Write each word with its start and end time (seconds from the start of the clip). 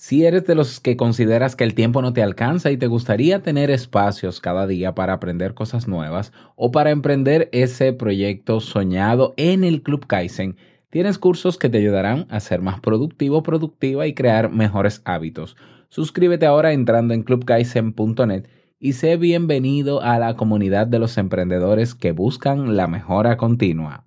Si 0.00 0.24
eres 0.24 0.46
de 0.46 0.54
los 0.54 0.78
que 0.78 0.96
consideras 0.96 1.56
que 1.56 1.64
el 1.64 1.74
tiempo 1.74 2.02
no 2.02 2.12
te 2.12 2.22
alcanza 2.22 2.70
y 2.70 2.76
te 2.76 2.86
gustaría 2.86 3.42
tener 3.42 3.68
espacios 3.68 4.40
cada 4.40 4.68
día 4.68 4.94
para 4.94 5.12
aprender 5.12 5.54
cosas 5.54 5.88
nuevas 5.88 6.32
o 6.54 6.70
para 6.70 6.92
emprender 6.92 7.48
ese 7.50 7.92
proyecto 7.92 8.60
soñado 8.60 9.34
en 9.36 9.64
el 9.64 9.82
Club 9.82 10.06
Kaizen, 10.06 10.56
tienes 10.88 11.18
cursos 11.18 11.58
que 11.58 11.68
te 11.68 11.78
ayudarán 11.78 12.28
a 12.30 12.38
ser 12.38 12.60
más 12.60 12.78
productivo, 12.78 13.42
productiva 13.42 14.06
y 14.06 14.14
crear 14.14 14.52
mejores 14.52 15.02
hábitos. 15.04 15.56
Suscríbete 15.88 16.46
ahora 16.46 16.72
entrando 16.72 17.12
en 17.12 17.24
clubkaizen.net 17.24 18.46
y 18.78 18.92
sé 18.92 19.16
bienvenido 19.16 20.00
a 20.00 20.20
la 20.20 20.36
comunidad 20.36 20.86
de 20.86 21.00
los 21.00 21.18
emprendedores 21.18 21.96
que 21.96 22.12
buscan 22.12 22.76
la 22.76 22.86
mejora 22.86 23.36
continua. 23.36 24.04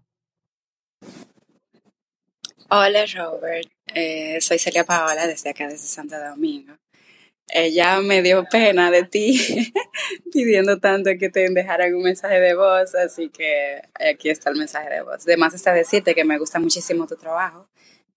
Hola 2.69 3.03
Robert, 3.13 3.67
eh, 3.93 4.39
soy 4.41 4.59
Celia 4.59 4.83
Paola 4.83 5.27
desde 5.27 5.49
acá, 5.49 5.67
desde 5.67 5.87
Santo 5.87 6.17
Domingo. 6.19 6.73
Ella 7.54 7.99
me 7.99 8.21
dio 8.21 8.45
pena 8.49 8.91
de 8.91 9.04
ti 9.04 9.73
pidiendo 10.32 10.79
tanto 10.79 11.09
que 11.19 11.29
te 11.29 11.49
dejaran 11.49 11.93
un 11.93 12.04
mensaje 12.04 12.39
de 12.39 12.54
voz, 12.54 12.96
así 12.96 13.29
que 13.29 13.82
aquí 13.93 14.29
está 14.29 14.49
el 14.49 14.57
mensaje 14.57 14.89
de 14.89 15.01
voz. 15.01 15.23
Además 15.23 15.54
está 15.54 15.73
decirte 15.73 16.15
que 16.15 16.23
me 16.23 16.37
gusta 16.37 16.59
muchísimo 16.59 17.07
tu 17.07 17.18
trabajo, 17.18 17.68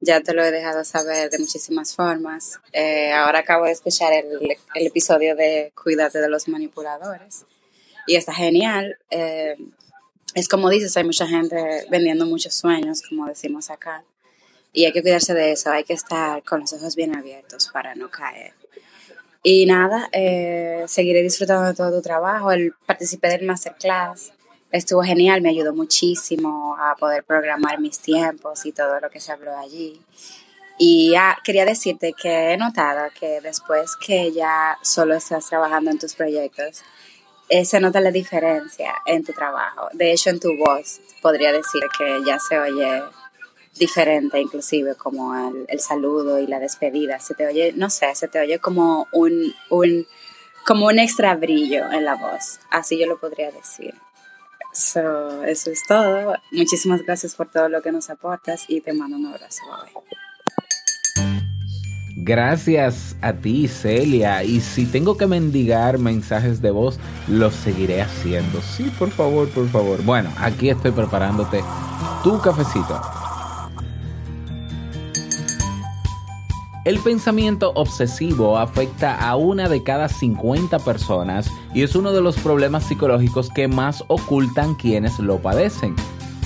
ya 0.00 0.20
te 0.20 0.34
lo 0.34 0.44
he 0.44 0.52
dejado 0.52 0.84
saber 0.84 1.30
de 1.30 1.38
muchísimas 1.38 1.96
formas. 1.96 2.60
Eh, 2.72 3.12
ahora 3.12 3.40
acabo 3.40 3.64
de 3.64 3.72
escuchar 3.72 4.12
el, 4.12 4.56
episodio 4.74 5.34
de 5.34 5.72
Cuídate 5.74 6.20
de 6.20 6.28
los 6.28 6.46
manipuladores 6.46 7.44
y 8.06 8.14
está 8.14 8.32
genial. 8.32 8.98
Eh, 9.10 9.56
es 10.34 10.48
como 10.48 10.70
dices, 10.70 10.96
hay 10.96 11.04
mucha 11.04 11.26
gente 11.26 11.86
vendiendo 11.90 12.26
muchos 12.26 12.54
sueños, 12.54 13.02
como 13.02 13.26
decimos 13.26 13.70
acá. 13.70 14.04
Y 14.74 14.84
hay 14.84 14.92
que 14.92 15.02
cuidarse 15.02 15.32
de 15.32 15.52
eso, 15.52 15.70
hay 15.70 15.84
que 15.84 15.94
estar 15.94 16.42
con 16.42 16.60
los 16.60 16.72
ojos 16.72 16.96
bien 16.96 17.16
abiertos 17.16 17.70
para 17.72 17.94
no 17.94 18.10
caer. 18.10 18.52
Y 19.42 19.66
nada, 19.66 20.08
eh, 20.10 20.84
seguiré 20.88 21.22
disfrutando 21.22 21.68
de 21.68 21.74
todo 21.74 21.92
tu 21.92 22.02
trabajo. 22.02 22.50
El, 22.50 22.74
participé 22.84 23.28
del 23.28 23.46
masterclass, 23.46 24.32
estuvo 24.72 25.02
genial, 25.04 25.42
me 25.42 25.50
ayudó 25.50 25.72
muchísimo 25.74 26.76
a 26.76 26.96
poder 26.96 27.22
programar 27.22 27.78
mis 27.78 28.00
tiempos 28.00 28.66
y 28.66 28.72
todo 28.72 28.98
lo 28.98 29.10
que 29.10 29.20
se 29.20 29.30
habló 29.30 29.56
allí. 29.56 30.02
Y 30.76 31.14
ah, 31.14 31.38
quería 31.44 31.64
decirte 31.64 32.12
que 32.20 32.52
he 32.52 32.56
notado 32.56 33.08
que 33.18 33.40
después 33.40 33.94
que 33.96 34.32
ya 34.32 34.76
solo 34.82 35.14
estás 35.14 35.48
trabajando 35.48 35.92
en 35.92 36.00
tus 36.00 36.16
proyectos, 36.16 36.82
eh, 37.48 37.64
se 37.64 37.78
nota 37.78 38.00
la 38.00 38.10
diferencia 38.10 38.92
en 39.06 39.22
tu 39.22 39.32
trabajo. 39.32 39.88
De 39.92 40.10
hecho, 40.10 40.30
en 40.30 40.40
tu 40.40 40.56
voz 40.56 41.00
podría 41.22 41.52
decir 41.52 41.82
que 41.96 42.22
ya 42.26 42.40
se 42.40 42.58
oye 42.58 43.02
diferente, 43.78 44.40
inclusive 44.40 44.94
como 44.94 45.34
el, 45.68 45.80
saludo 45.80 46.38
y 46.38 46.46
la 46.46 46.58
despedida. 46.58 47.18
Se 47.20 47.34
te 47.34 47.46
oye, 47.46 47.72
no 47.76 47.90
sé, 47.90 48.14
se 48.14 48.28
te 48.28 48.38
oye 48.40 48.58
como 48.58 49.08
un, 49.12 49.54
un, 49.70 50.06
como 50.66 50.86
un 50.86 50.98
extra 50.98 51.34
brillo 51.34 51.90
en 51.92 52.04
la 52.04 52.14
voz. 52.14 52.60
Así 52.70 52.98
yo 52.98 53.06
lo 53.06 53.18
podría 53.18 53.50
decir. 53.50 53.94
So, 54.72 55.44
eso 55.44 55.70
es 55.70 55.82
todo. 55.86 56.34
Muchísimas 56.50 57.02
gracias 57.02 57.34
por 57.34 57.48
todo 57.48 57.68
lo 57.68 57.80
que 57.80 57.92
nos 57.92 58.10
aportas 58.10 58.64
y 58.68 58.80
te 58.80 58.92
mando 58.92 59.16
un 59.16 59.26
abrazo. 59.26 59.62
Gracias 62.16 63.16
a 63.20 63.34
ti, 63.34 63.68
Celia. 63.68 64.42
Y 64.44 64.60
si 64.60 64.86
tengo 64.86 65.16
que 65.16 65.26
mendigar 65.26 65.98
mensajes 65.98 66.62
de 66.62 66.70
voz, 66.70 66.98
lo 67.28 67.50
seguiré 67.50 68.02
haciendo. 68.02 68.60
Sí, 68.62 68.90
por 68.98 69.10
favor, 69.10 69.48
por 69.50 69.68
favor. 69.68 70.02
Bueno, 70.02 70.32
aquí 70.38 70.70
estoy 70.70 70.92
preparándote 70.92 71.62
tu 72.22 72.40
cafecito. 72.40 73.23
El 76.84 76.98
pensamiento 76.98 77.72
obsesivo 77.76 78.58
afecta 78.58 79.16
a 79.16 79.36
una 79.36 79.70
de 79.70 79.82
cada 79.82 80.10
50 80.10 80.80
personas 80.80 81.50
y 81.72 81.82
es 81.82 81.96
uno 81.96 82.12
de 82.12 82.20
los 82.20 82.36
problemas 82.36 82.84
psicológicos 82.84 83.48
que 83.48 83.68
más 83.68 84.04
ocultan 84.08 84.74
quienes 84.74 85.18
lo 85.18 85.38
padecen. 85.38 85.96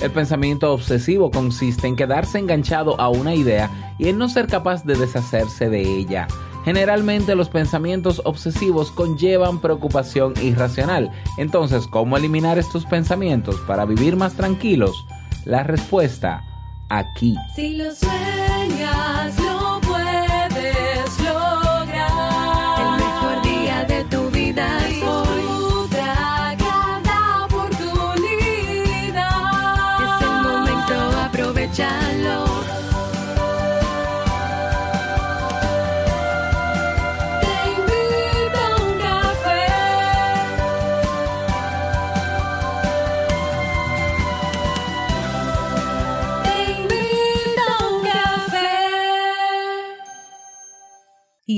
El 0.01 0.11
pensamiento 0.11 0.71
obsesivo 0.71 1.29
consiste 1.29 1.87
en 1.87 1.97
quedarse 1.97 2.39
enganchado 2.39 2.97
a 3.01 3.09
una 3.09 3.35
idea 3.35 3.93
y 3.97 4.07
en 4.07 4.17
no 4.17 4.29
ser 4.29 4.47
capaz 4.47 4.85
de 4.85 4.95
deshacerse 4.95 5.69
de 5.69 5.81
ella. 5.81 6.25
Generalmente 6.63 7.35
los 7.35 7.49
pensamientos 7.49 8.21
obsesivos 8.23 8.91
conllevan 8.91 9.59
preocupación 9.59 10.35
irracional. 10.41 11.11
Entonces, 11.37 11.85
¿cómo 11.85 12.15
eliminar 12.15 12.57
estos 12.57 12.85
pensamientos 12.85 13.57
para 13.67 13.83
vivir 13.83 14.15
más 14.15 14.35
tranquilos? 14.35 15.05
La 15.43 15.63
respuesta, 15.63 16.45
aquí. 16.87 17.35
Si 17.55 17.75
lo 17.75 17.93
sueñas, 17.93 19.35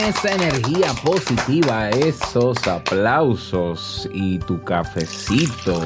Esa 0.00 0.32
energía 0.32 0.92
positiva, 1.04 1.90
esos 1.90 2.66
aplausos 2.66 4.08
y 4.12 4.38
tu 4.38 4.62
cafecito 4.62 5.80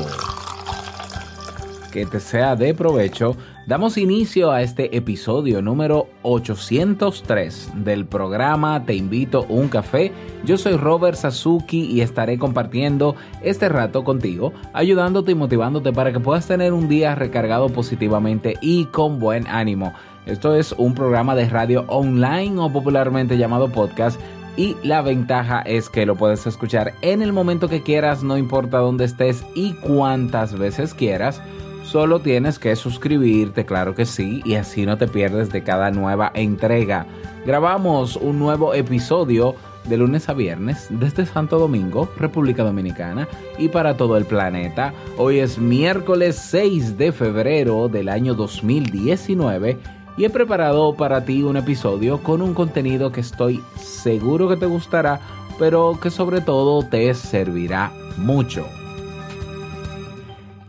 que 1.90 2.06
te 2.06 2.20
sea 2.20 2.54
de 2.54 2.74
provecho, 2.74 3.36
damos 3.66 3.96
inicio 3.96 4.50
a 4.50 4.62
este 4.62 4.96
episodio 4.96 5.62
número 5.62 6.08
803 6.22 7.70
del 7.76 8.06
programa 8.06 8.84
Te 8.84 8.94
invito 8.94 9.46
un 9.48 9.68
café. 9.68 10.12
Yo 10.44 10.58
soy 10.58 10.76
Robert 10.76 11.16
Sasuki 11.16 11.86
y 11.86 12.00
estaré 12.00 12.38
compartiendo 12.38 13.16
este 13.42 13.68
rato 13.68 14.04
contigo, 14.04 14.52
ayudándote 14.74 15.32
y 15.32 15.34
motivándote 15.34 15.92
para 15.92 16.12
que 16.12 16.20
puedas 16.20 16.46
tener 16.46 16.72
un 16.72 16.88
día 16.88 17.14
recargado 17.14 17.68
positivamente 17.68 18.56
y 18.60 18.84
con 18.86 19.18
buen 19.18 19.46
ánimo. 19.46 19.94
Esto 20.28 20.54
es 20.54 20.72
un 20.72 20.94
programa 20.94 21.34
de 21.34 21.48
radio 21.48 21.86
online 21.88 22.60
o 22.60 22.70
popularmente 22.70 23.38
llamado 23.38 23.72
podcast 23.72 24.20
y 24.58 24.76
la 24.82 25.00
ventaja 25.00 25.62
es 25.62 25.88
que 25.88 26.04
lo 26.04 26.16
puedes 26.16 26.46
escuchar 26.46 26.92
en 27.00 27.22
el 27.22 27.32
momento 27.32 27.66
que 27.66 27.82
quieras, 27.82 28.22
no 28.22 28.36
importa 28.36 28.76
dónde 28.76 29.06
estés 29.06 29.42
y 29.54 29.72
cuántas 29.72 30.58
veces 30.58 30.92
quieras. 30.92 31.40
Solo 31.82 32.20
tienes 32.20 32.58
que 32.58 32.76
suscribirte, 32.76 33.64
claro 33.64 33.94
que 33.94 34.04
sí, 34.04 34.42
y 34.44 34.56
así 34.56 34.84
no 34.84 34.98
te 34.98 35.08
pierdes 35.08 35.50
de 35.50 35.62
cada 35.62 35.90
nueva 35.90 36.30
entrega. 36.34 37.06
Grabamos 37.46 38.16
un 38.16 38.38
nuevo 38.38 38.74
episodio 38.74 39.54
de 39.88 39.96
lunes 39.96 40.28
a 40.28 40.34
viernes 40.34 40.88
desde 40.90 41.24
Santo 41.24 41.58
Domingo, 41.58 42.10
República 42.18 42.64
Dominicana 42.64 43.26
y 43.56 43.68
para 43.68 43.96
todo 43.96 44.18
el 44.18 44.26
planeta. 44.26 44.92
Hoy 45.16 45.38
es 45.38 45.56
miércoles 45.56 46.36
6 46.50 46.98
de 46.98 47.12
febrero 47.12 47.88
del 47.88 48.10
año 48.10 48.34
2019 48.34 49.97
y 50.18 50.24
he 50.24 50.30
preparado 50.30 50.94
para 50.94 51.24
ti 51.24 51.44
un 51.44 51.56
episodio 51.56 52.20
con 52.24 52.42
un 52.42 52.52
contenido 52.52 53.12
que 53.12 53.20
estoy 53.20 53.62
seguro 53.76 54.48
que 54.48 54.56
te 54.56 54.66
gustará, 54.66 55.20
pero 55.60 55.98
que 56.02 56.10
sobre 56.10 56.40
todo 56.40 56.82
te 56.82 57.14
servirá 57.14 57.92
mucho. 58.16 58.66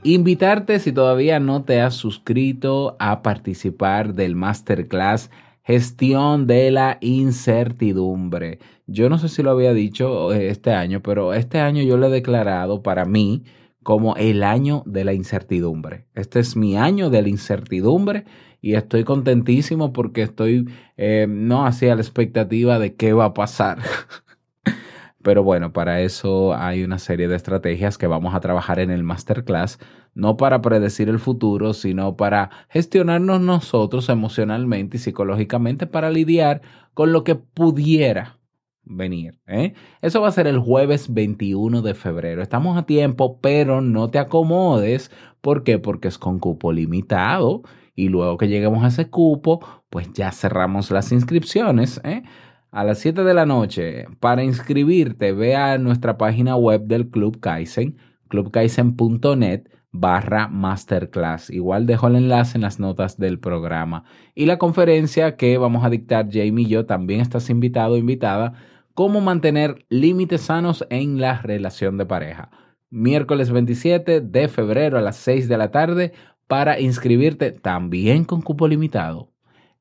Invitarte 0.03 0.79
si 0.79 0.93
todavía 0.93 1.39
no 1.39 1.63
te 1.63 1.81
has 1.81 1.95
suscrito 1.95 2.95
a 2.99 3.23
participar 3.23 4.13
del 4.13 4.35
masterclass 4.35 5.31
Gestión 5.63 6.47
de 6.47 6.71
la 6.71 6.97
incertidumbre. 7.01 8.57
Yo 8.87 9.07
no 9.07 9.19
sé 9.19 9.29
si 9.29 9.43
lo 9.43 9.51
había 9.51 9.71
dicho 9.71 10.33
eh, 10.33 10.49
este 10.49 10.73
año, 10.73 11.01
pero 11.03 11.33
este 11.33 11.59
año 11.59 11.83
yo 11.83 11.97
lo 11.97 12.07
he 12.07 12.09
declarado 12.09 12.81
para 12.81 13.05
mí 13.05 13.43
como 13.83 14.15
el 14.15 14.41
año 14.41 14.81
de 14.87 15.03
la 15.03 15.13
incertidumbre. 15.13 16.05
Este 16.15 16.39
es 16.39 16.55
mi 16.55 16.75
año 16.75 17.09
de 17.09 17.21
la 17.21 17.29
incertidumbre 17.29 18.25
y 18.61 18.75
estoy 18.75 19.03
contentísimo 19.03 19.93
porque 19.93 20.21
estoy 20.21 20.69
eh, 20.97 21.27
no 21.29 21.65
hacia 21.65 21.95
la 21.95 22.01
expectativa 22.01 22.79
de 22.79 22.95
qué 22.95 23.13
va 23.13 23.25
a 23.25 23.33
pasar. 23.33 23.79
Pero 25.21 25.43
bueno, 25.43 25.73
para 25.73 26.01
eso 26.01 26.55
hay 26.55 26.83
una 26.83 26.97
serie 26.97 27.27
de 27.27 27.35
estrategias 27.35 27.97
que 27.97 28.07
vamos 28.07 28.33
a 28.33 28.39
trabajar 28.39 28.79
en 28.79 28.89
el 28.89 29.03
masterclass, 29.03 29.77
no 30.13 30.37
para 30.37 30.61
predecir 30.61 31.09
el 31.09 31.19
futuro, 31.19 31.73
sino 31.73 32.15
para 32.15 32.49
gestionarnos 32.69 33.41
nosotros 33.41 34.07
emocionalmente 34.07 34.95
y 34.97 34.99
psicológicamente 34.99 35.87
para 35.87 36.09
lidiar 36.09 36.61
con 36.93 37.11
lo 37.11 37.25
que 37.25 37.35
pudiera 37.35 38.39
venir. 38.83 39.39
¿eh? 39.45 39.73
Eso 40.01 40.21
va 40.21 40.29
a 40.29 40.33
ser 40.33 40.47
el 40.47 40.57
jueves 40.57 41.13
21 41.13 41.81
de 41.81 41.93
febrero. 41.93 42.41
Estamos 42.41 42.77
a 42.77 42.85
tiempo, 42.85 43.39
pero 43.41 43.81
no 43.81 44.09
te 44.09 44.19
acomodes. 44.19 45.11
¿Por 45.41 45.63
qué? 45.63 45.79
Porque 45.79 46.07
es 46.07 46.17
con 46.17 46.39
cupo 46.39 46.71
limitado 46.71 47.63
y 47.99 48.07
luego 48.07 48.37
que 48.37 48.47
lleguemos 48.47 48.83
a 48.85 48.87
ese 48.87 49.09
cupo, 49.09 49.59
pues 49.89 50.13
ya 50.13 50.31
cerramos 50.31 50.89
las 50.89 51.11
inscripciones. 51.11 51.99
¿eh? 52.05 52.23
a 52.71 52.83
las 52.83 52.99
7 52.99 53.23
de 53.23 53.33
la 53.33 53.45
noche. 53.45 54.05
Para 54.19 54.43
inscribirte, 54.43 55.33
ve 55.33 55.55
a 55.55 55.77
nuestra 55.77 56.17
página 56.17 56.55
web 56.55 56.83
del 56.85 57.09
Club 57.09 57.39
Kaizen, 57.39 57.97
clubkaizen.net 58.29 59.63
barra 59.91 60.47
masterclass. 60.47 61.49
Igual 61.49 61.87
dejo 61.87 62.07
el 62.07 62.15
enlace 62.15 62.57
en 62.57 62.61
las 62.61 62.79
notas 62.79 63.17
del 63.17 63.39
programa. 63.39 64.03
Y 64.35 64.45
la 64.45 64.57
conferencia 64.57 65.35
que 65.35 65.57
vamos 65.57 65.83
a 65.83 65.89
dictar 65.89 66.27
Jamie 66.31 66.65
y 66.65 66.69
yo, 66.69 66.85
también 66.85 67.21
estás 67.21 67.49
invitado 67.49 67.95
o 67.95 67.97
invitada, 67.97 68.53
cómo 68.93 69.19
mantener 69.19 69.85
límites 69.89 70.41
sanos 70.41 70.85
en 70.89 71.19
la 71.19 71.41
relación 71.41 71.97
de 71.97 72.05
pareja. 72.05 72.51
Miércoles 72.91 73.51
27 73.51 74.21
de 74.21 74.47
febrero 74.47 74.97
a 74.97 75.01
las 75.01 75.15
6 75.17 75.47
de 75.47 75.57
la 75.57 75.71
tarde 75.71 76.13
para 76.49 76.79
inscribirte 76.79 77.51
también 77.51 78.25
con 78.25 78.41
cupo 78.41 78.67
limitado. 78.67 79.29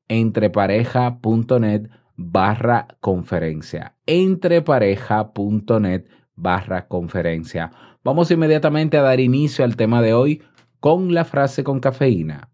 Entrepareja.net 0.07 1.89
barra 2.15 2.87
conferencia. 2.99 3.95
Entrepareja.net 4.05 6.05
barra 6.35 6.87
conferencia. 6.87 7.71
Vamos 8.03 8.29
inmediatamente 8.29 8.99
a 8.99 9.01
dar 9.01 9.19
inicio 9.19 9.65
al 9.65 9.75
tema 9.75 10.03
de 10.03 10.13
hoy 10.13 10.43
con 10.79 11.15
la 11.15 11.25
frase 11.25 11.63
con 11.63 11.79
cafeína. 11.79 12.51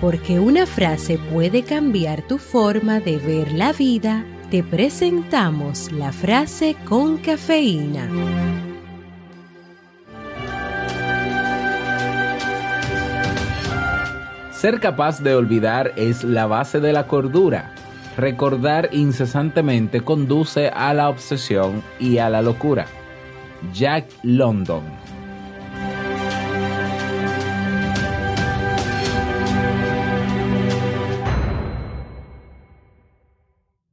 Porque 0.00 0.40
una 0.40 0.64
frase 0.64 1.18
puede 1.30 1.62
cambiar 1.62 2.26
tu 2.26 2.38
forma 2.38 3.00
de 3.00 3.18
ver 3.18 3.52
la 3.52 3.74
vida, 3.74 4.24
te 4.50 4.62
presentamos 4.62 5.92
la 5.92 6.10
frase 6.10 6.74
con 6.88 7.18
cafeína. 7.18 8.69
Ser 14.60 14.78
capaz 14.78 15.22
de 15.22 15.34
olvidar 15.34 15.94
es 15.96 16.22
la 16.22 16.44
base 16.44 16.80
de 16.80 16.92
la 16.92 17.06
cordura. 17.06 17.74
Recordar 18.18 18.90
incesantemente 18.92 20.02
conduce 20.02 20.68
a 20.68 20.92
la 20.92 21.08
obsesión 21.08 21.82
y 21.98 22.18
a 22.18 22.28
la 22.28 22.42
locura. 22.42 22.84
Jack 23.72 24.04
London. 24.22 24.82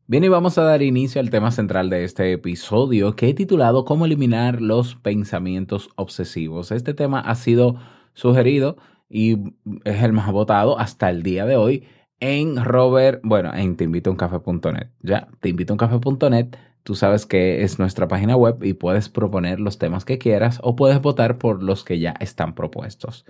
Bien, 0.08 0.25
y 0.25 0.28
vamos 0.28 0.58
a 0.58 0.63
dar 0.63 0.81
inicio 0.81 1.22
al 1.22 1.30
tema 1.30 1.52
central 1.52 1.90
de 1.90 2.04
este 2.04 2.34
episodio 2.34 3.16
que 3.16 3.30
he 3.30 3.34
titulado 3.34 3.86
Cómo 3.86 4.06
eliminar 4.06 4.62
los 4.62 4.96
pensamientos 4.96 5.92
obsesivos. 5.96 6.74
Este 6.74 6.94
tema 6.94 7.22
ha 7.22 7.36
sido 7.36 7.78
sugerido 8.13 8.75
y 9.09 9.54
es 9.83 10.04
el 10.04 10.13
más 10.13 10.31
votado 10.31 10.80
hasta 10.80 11.09
el 11.09 11.24
día 11.24 11.45
de 11.45 11.56
hoy 11.56 11.88
en 12.19 12.63
Robert, 12.63 13.21
bueno, 13.24 13.54
en 13.54 13.75
teinvitouncafe.net. 13.75 14.89
Ya, 15.01 15.27
teinvitouncafe.net, 15.39 16.56
tú 16.83 16.95
sabes 16.95 17.25
que 17.25 17.63
es 17.63 17.80
nuestra 17.80 18.07
página 18.07 18.36
web 18.36 18.63
y 18.63 18.74
puedes 18.74 19.09
proponer 19.09 19.59
los 19.59 19.77
temas 19.77 20.04
que 20.04 20.18
quieras 20.18 20.59
o 20.63 20.75
puedes 20.75 21.01
votar 21.01 21.38
por 21.38 21.62
los 21.62 21.83
que 21.83 22.00
ya 22.00 22.15
están 22.19 22.56
propuestos. 22.56 23.25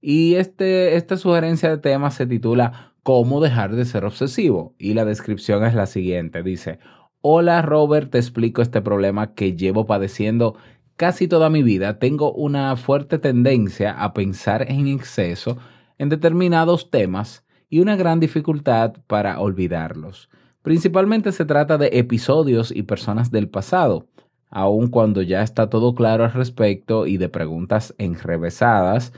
Y 0.00 0.34
este, 0.34 0.96
esta 0.96 1.16
sugerencia 1.16 1.68
de 1.68 1.78
tema 1.78 2.10
se 2.10 2.26
titula 2.26 2.94
¿Cómo 3.02 3.40
dejar 3.40 3.74
de 3.74 3.84
ser 3.84 4.04
obsesivo? 4.04 4.74
Y 4.78 4.94
la 4.94 5.04
descripción 5.04 5.64
es 5.64 5.74
la 5.74 5.86
siguiente. 5.86 6.42
Dice, 6.42 6.78
hola 7.20 7.60
Robert, 7.62 8.10
te 8.10 8.18
explico 8.18 8.62
este 8.62 8.80
problema 8.80 9.34
que 9.34 9.56
llevo 9.56 9.86
padeciendo 9.86 10.56
casi 10.96 11.28
toda 11.28 11.50
mi 11.50 11.62
vida 11.62 11.98
tengo 11.98 12.32
una 12.32 12.76
fuerte 12.76 13.18
tendencia 13.18 13.92
a 13.92 14.12
pensar 14.12 14.70
en 14.70 14.86
exceso 14.86 15.58
en 15.98 16.08
determinados 16.08 16.90
temas 16.90 17.44
y 17.68 17.80
una 17.80 17.96
gran 17.96 18.20
dificultad 18.20 18.94
para 19.06 19.40
olvidarlos. 19.40 20.28
Principalmente 20.62 21.32
se 21.32 21.44
trata 21.44 21.78
de 21.78 21.90
episodios 21.92 22.70
y 22.70 22.82
personas 22.82 23.30
del 23.30 23.48
pasado, 23.48 24.08
aun 24.50 24.88
cuando 24.88 25.22
ya 25.22 25.42
está 25.42 25.70
todo 25.70 25.94
claro 25.94 26.24
al 26.24 26.32
respecto 26.32 27.06
y 27.06 27.16
de 27.16 27.28
preguntas 27.28 27.94
enrevesadas 27.98 29.12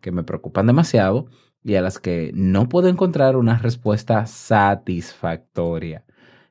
que 0.00 0.12
me 0.12 0.22
preocupan 0.22 0.66
demasiado 0.66 1.26
y 1.64 1.74
a 1.74 1.82
las 1.82 1.98
que 1.98 2.30
no 2.34 2.68
puedo 2.68 2.88
encontrar 2.88 3.36
una 3.36 3.58
respuesta 3.58 4.26
satisfactoria. 4.26 6.04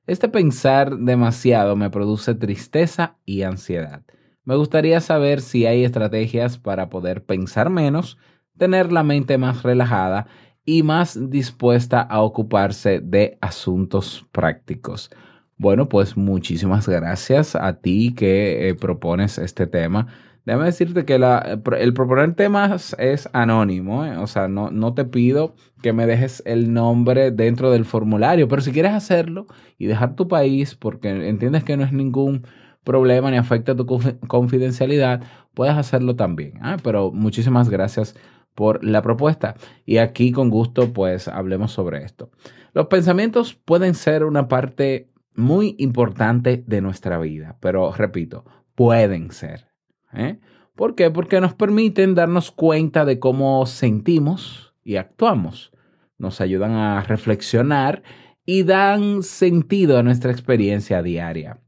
Este 0.08 0.28
pensar 0.30 0.98
demasiado 0.98 1.76
me 1.76 1.90
produce 1.90 2.36
tristeza 2.36 3.18
y 3.24 3.44
ansiedad. 3.44 4.04
Me 4.46 4.56
gustaría 4.56 5.02
saber 5.02 5.42
si 5.42 5.66
hay 5.66 5.84
estrategias 5.84 6.60
para 6.60 6.88
poder 6.90 7.24
pensar 7.24 7.72
menos, 7.72 8.20
tener 8.58 8.92
la 8.92 9.02
mente 9.02 9.40
más 9.40 9.64
relajada 9.64 10.28
y 10.66 10.84
más 10.84 11.30
dispuesta 11.30 12.02
a 12.02 12.22
ocuparse 12.22 13.00
de 13.00 13.40
asuntos 13.42 14.28
prácticos. 14.32 15.10
Bueno, 15.58 15.90
pues 15.90 16.16
muchísimas 16.16 16.88
gracias 16.88 17.56
a 17.56 17.80
ti 17.80 18.14
que 18.14 18.70
eh, 18.70 18.76
propones 18.76 19.40
este 19.40 19.66
tema. 19.66 20.08
Déjame 20.46 20.66
decirte 20.66 21.06
que 21.06 21.16
el 21.16 21.94
proponer 21.96 22.36
temas 22.36 22.96
es 23.00 23.28
anónimo, 23.34 24.06
¿eh? 24.06 24.16
o 24.18 24.28
sea, 24.28 24.48
no, 24.48 24.70
no 24.70 24.94
te 24.94 25.06
pido 25.06 25.56
que 25.82 25.92
me 25.92 26.06
dejes 26.06 26.44
el 26.46 26.72
nombre 26.72 27.32
dentro 27.32 27.72
del 27.72 27.84
formulario, 27.84 28.48
pero 28.48 28.62
si 28.62 28.72
quieres 28.72 28.92
hacerlo 28.92 29.48
y 29.80 29.88
dejar 29.88 30.16
tu 30.16 30.28
país, 30.28 30.76
porque 30.76 31.10
entiendes 31.28 31.64
que 31.64 31.78
no 31.78 31.84
es 31.84 31.94
ningún 31.94 32.46
problema 32.86 33.30
ni 33.30 33.38
afecta 33.38 33.76
tu 33.76 33.86
confidencialidad, 33.86 35.22
puedes 35.54 35.76
hacerlo 35.76 36.16
también. 36.16 36.54
¿ah? 36.62 36.78
Pero 36.82 37.12
muchísimas 37.12 37.70
gracias 37.70 38.16
por 38.54 38.82
la 38.86 39.02
propuesta. 39.02 39.56
Y 39.86 39.98
aquí 39.98 40.32
con 40.32 40.50
gusto 40.50 40.94
pues 40.94 41.28
hablemos 41.28 41.74
sobre 41.74 42.04
esto. 42.06 42.32
Los 42.74 42.88
pensamientos 42.88 43.56
pueden 43.56 43.94
ser 43.94 44.24
una 44.24 44.48
parte 44.48 45.10
muy 45.36 45.76
importante 45.80 46.64
de 46.66 46.82
nuestra 46.82 47.20
vida, 47.20 47.58
pero 47.60 47.92
repito, 47.92 48.46
pueden 48.76 49.32
ser. 49.32 49.68
¿eh? 50.14 50.40
¿Por 50.76 50.96
qué? 50.96 51.12
Porque 51.12 51.42
nos 51.42 51.54
permiten 51.54 52.16
darnos 52.16 52.52
cuenta 52.52 53.06
de 53.06 53.20
cómo 53.20 53.66
sentimos 53.66 54.74
y 54.84 54.96
actuamos. 54.96 55.72
Nos 56.18 56.40
ayudan 56.40 56.72
a 56.72 57.02
reflexionar 57.02 58.04
y 58.46 58.64
dan 58.64 59.24
sentido 59.24 59.98
a 59.98 60.04
nuestra 60.04 60.32
experiencia 60.32 61.02
diaria. 61.02 61.60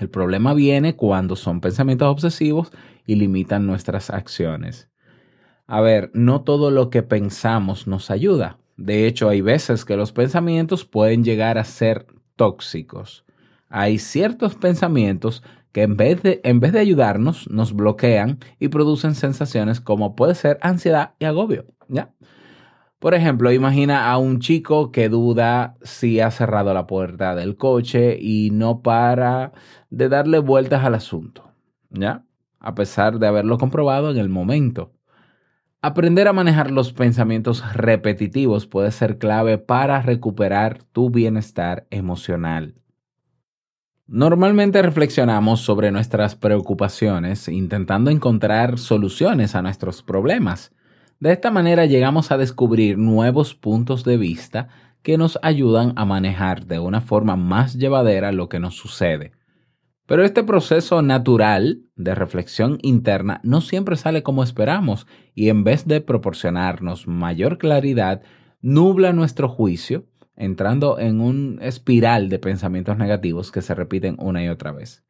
El 0.00 0.08
problema 0.08 0.54
viene 0.54 0.96
cuando 0.96 1.36
son 1.36 1.60
pensamientos 1.60 2.08
obsesivos 2.08 2.72
y 3.06 3.16
limitan 3.16 3.66
nuestras 3.66 4.08
acciones. 4.08 4.88
A 5.66 5.82
ver, 5.82 6.10
no 6.14 6.40
todo 6.40 6.70
lo 6.70 6.88
que 6.88 7.02
pensamos 7.02 7.86
nos 7.86 8.10
ayuda. 8.10 8.58
De 8.78 9.06
hecho, 9.06 9.28
hay 9.28 9.42
veces 9.42 9.84
que 9.84 9.96
los 9.96 10.10
pensamientos 10.10 10.86
pueden 10.86 11.22
llegar 11.22 11.58
a 11.58 11.64
ser 11.64 12.06
tóxicos. 12.34 13.26
Hay 13.68 13.98
ciertos 13.98 14.54
pensamientos 14.54 15.42
que 15.72 15.82
en 15.82 15.98
vez 15.98 16.22
de, 16.22 16.40
en 16.44 16.60
vez 16.60 16.72
de 16.72 16.80
ayudarnos, 16.80 17.48
nos 17.50 17.74
bloquean 17.74 18.38
y 18.58 18.68
producen 18.68 19.14
sensaciones 19.14 19.80
como 19.80 20.16
puede 20.16 20.34
ser 20.34 20.58
ansiedad 20.62 21.12
y 21.18 21.26
agobio. 21.26 21.66
¿ya? 21.88 22.10
Por 23.00 23.14
ejemplo, 23.14 23.50
imagina 23.50 24.12
a 24.12 24.18
un 24.18 24.40
chico 24.40 24.92
que 24.92 25.08
duda 25.08 25.74
si 25.80 26.20
ha 26.20 26.30
cerrado 26.30 26.74
la 26.74 26.86
puerta 26.86 27.34
del 27.34 27.56
coche 27.56 28.18
y 28.20 28.50
no 28.52 28.82
para 28.82 29.52
de 29.88 30.10
darle 30.10 30.38
vueltas 30.38 30.84
al 30.84 30.94
asunto, 30.94 31.50
¿ya? 31.88 32.26
A 32.58 32.74
pesar 32.74 33.18
de 33.18 33.26
haberlo 33.26 33.56
comprobado 33.56 34.10
en 34.10 34.18
el 34.18 34.28
momento. 34.28 34.92
Aprender 35.80 36.28
a 36.28 36.34
manejar 36.34 36.70
los 36.70 36.92
pensamientos 36.92 37.64
repetitivos 37.72 38.66
puede 38.66 38.90
ser 38.90 39.16
clave 39.16 39.56
para 39.56 40.02
recuperar 40.02 40.82
tu 40.92 41.08
bienestar 41.08 41.86
emocional. 41.88 42.74
Normalmente 44.06 44.82
reflexionamos 44.82 45.60
sobre 45.62 45.90
nuestras 45.90 46.36
preocupaciones 46.36 47.48
intentando 47.48 48.10
encontrar 48.10 48.78
soluciones 48.78 49.54
a 49.54 49.62
nuestros 49.62 50.02
problemas 50.02 50.74
de 51.20 51.32
esta 51.32 51.50
manera 51.50 51.86
llegamos 51.86 52.32
a 52.32 52.38
descubrir 52.38 52.98
nuevos 52.98 53.54
puntos 53.54 54.04
de 54.04 54.16
vista 54.16 54.68
que 55.02 55.18
nos 55.18 55.38
ayudan 55.42 55.92
a 55.96 56.04
manejar 56.04 56.66
de 56.66 56.78
una 56.78 57.00
forma 57.00 57.36
más 57.36 57.74
llevadera 57.74 58.32
lo 58.32 58.48
que 58.48 58.58
nos 58.58 58.74
sucede. 58.74 59.32
Pero 60.06 60.24
este 60.24 60.42
proceso 60.42 61.02
natural 61.02 61.82
de 61.94 62.14
reflexión 62.14 62.78
interna 62.82 63.40
no 63.44 63.60
siempre 63.60 63.96
sale 63.96 64.22
como 64.24 64.42
esperamos 64.42 65.06
y 65.34 65.50
en 65.50 65.62
vez 65.62 65.86
de 65.86 66.00
proporcionarnos 66.00 67.06
mayor 67.06 67.58
claridad, 67.58 68.22
nubla 68.60 69.12
nuestro 69.12 69.48
juicio 69.48 70.06
entrando 70.34 70.98
en 70.98 71.20
un 71.20 71.58
espiral 71.62 72.30
de 72.30 72.38
pensamientos 72.38 72.96
negativos 72.96 73.52
que 73.52 73.62
se 73.62 73.74
repiten 73.74 74.16
una 74.18 74.42
y 74.42 74.48
otra 74.48 74.72
vez. 74.72 75.04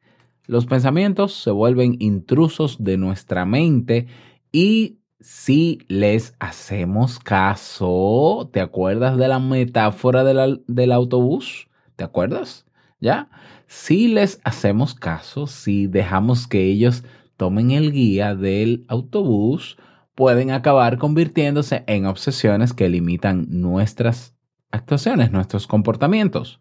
Los 0.45 0.65
pensamientos 0.65 1.33
se 1.33 1.51
vuelven 1.51 1.95
intrusos 1.99 2.83
de 2.83 2.97
nuestra 2.97 3.45
mente 3.45 4.07
y 4.51 5.00
si 5.21 5.79
les 5.87 6.35
hacemos 6.39 7.19
caso, 7.19 8.49
¿te 8.51 8.59
acuerdas 8.59 9.17
de 9.17 9.27
la 9.27 9.39
metáfora 9.39 10.23
del 10.23 10.91
autobús? 10.91 11.67
¿Te 11.95 12.03
acuerdas? 12.03 12.65
¿Ya? 12.99 13.29
Si 13.67 14.07
les 14.07 14.41
hacemos 14.43 14.95
caso, 14.95 15.47
si 15.47 15.87
dejamos 15.87 16.47
que 16.47 16.65
ellos 16.65 17.03
tomen 17.37 17.71
el 17.71 17.91
guía 17.91 18.35
del 18.35 18.85
autobús, 18.87 19.77
pueden 20.15 20.51
acabar 20.51 20.97
convirtiéndose 20.97 21.83
en 21.87 22.05
obsesiones 22.05 22.73
que 22.73 22.89
limitan 22.89 23.47
nuestras 23.49 24.35
actuaciones, 24.71 25.31
nuestros 25.31 25.67
comportamientos. 25.67 26.59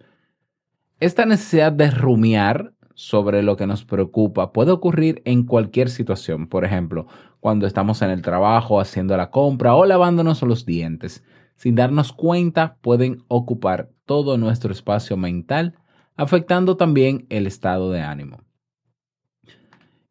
Esta 1.01 1.27
necesidad 1.27 1.73
de 1.73 1.91
rumiar 1.91 2.75
sobre 3.01 3.43
lo 3.43 3.57
que 3.57 3.67
nos 3.67 3.87
preocupa 3.87 4.53
puede 4.53 4.73
ocurrir 4.73 5.23
en 5.25 5.45
cualquier 5.45 5.89
situación. 5.89 6.49
Por 6.49 6.67
ejemplo, 6.67 7.07
cuando 7.41 7.67
estamos 7.67 8.03
en 8.03 8.11
el 8.11 8.21
trabajo, 8.21 8.79
haciendo 8.79 9.17
la 9.17 9.31
compra 9.31 9.75
o 9.75 9.87
lavándonos 9.87 10.43
los 10.43 10.67
dientes. 10.67 11.25
Sin 11.57 11.77
darnos 11.77 12.13
cuenta, 12.13 12.77
pueden 12.83 13.25
ocupar 13.29 13.89
todo 14.05 14.37
nuestro 14.37 14.71
espacio 14.71 15.17
mental, 15.17 15.79
afectando 16.15 16.77
también 16.77 17.25
el 17.31 17.47
estado 17.47 17.91
de 17.91 18.03
ánimo. 18.03 18.43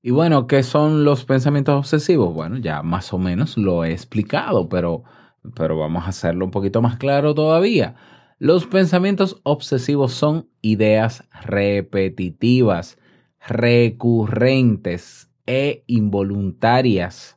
Y 0.02 0.10
bueno, 0.10 0.48
¿qué 0.48 0.64
son 0.64 1.04
los 1.04 1.26
pensamientos 1.26 1.78
obsesivos? 1.78 2.34
Bueno, 2.34 2.58
ya 2.58 2.82
más 2.82 3.14
o 3.14 3.20
menos 3.20 3.56
lo 3.56 3.84
he 3.84 3.92
explicado, 3.92 4.68
pero, 4.68 5.04
pero 5.54 5.78
vamos 5.78 6.06
a 6.06 6.10
hacerlo 6.10 6.44
un 6.44 6.52
poquito 6.52 6.82
más 6.82 6.98
claro 6.98 7.36
todavía. 7.36 7.94
Los 8.42 8.66
pensamientos 8.66 9.42
obsesivos 9.44 10.14
son 10.14 10.48
ideas 10.62 11.26
repetitivas, 11.44 12.98
recurrentes 13.46 15.30
e 15.46 15.84
involuntarias, 15.88 17.36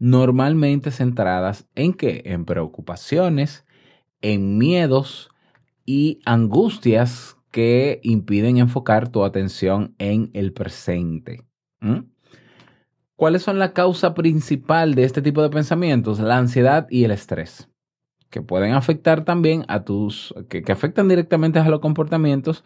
normalmente 0.00 0.90
centradas 0.90 1.68
en 1.76 1.94
qué? 1.94 2.22
En 2.24 2.44
preocupaciones, 2.44 3.64
en 4.22 4.58
miedos 4.58 5.30
y 5.86 6.18
angustias 6.24 7.36
que 7.52 8.00
impiden 8.02 8.58
enfocar 8.58 9.08
tu 9.08 9.22
atención 9.22 9.94
en 9.98 10.30
el 10.34 10.52
presente. 10.52 11.44
¿Mm? 11.78 12.00
¿Cuáles 13.14 13.42
son 13.42 13.60
la 13.60 13.72
causa 13.72 14.14
principal 14.14 14.96
de 14.96 15.04
este 15.04 15.22
tipo 15.22 15.42
de 15.42 15.50
pensamientos? 15.50 16.18
La 16.18 16.38
ansiedad 16.38 16.88
y 16.90 17.04
el 17.04 17.12
estrés, 17.12 17.69
que 18.30 18.42
pueden 18.42 18.72
afectar 18.72 19.24
también 19.24 19.64
a 19.68 19.84
tus, 19.84 20.34
que, 20.48 20.62
que 20.62 20.72
afectan 20.72 21.08
directamente 21.08 21.58
a 21.58 21.68
los 21.68 21.80
comportamientos. 21.80 22.64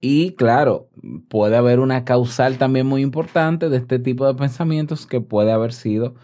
Y 0.00 0.34
claro, 0.34 0.90
puede 1.28 1.56
haber 1.56 1.80
una 1.80 2.04
causal 2.04 2.58
también 2.58 2.86
muy 2.86 3.02
importante 3.02 3.68
de 3.68 3.78
este 3.78 3.98
tipo 3.98 4.26
de 4.26 4.34
pensamientos 4.34 5.06
que 5.06 5.20
puede 5.20 5.50
haber 5.52 5.72
sido 5.72 6.14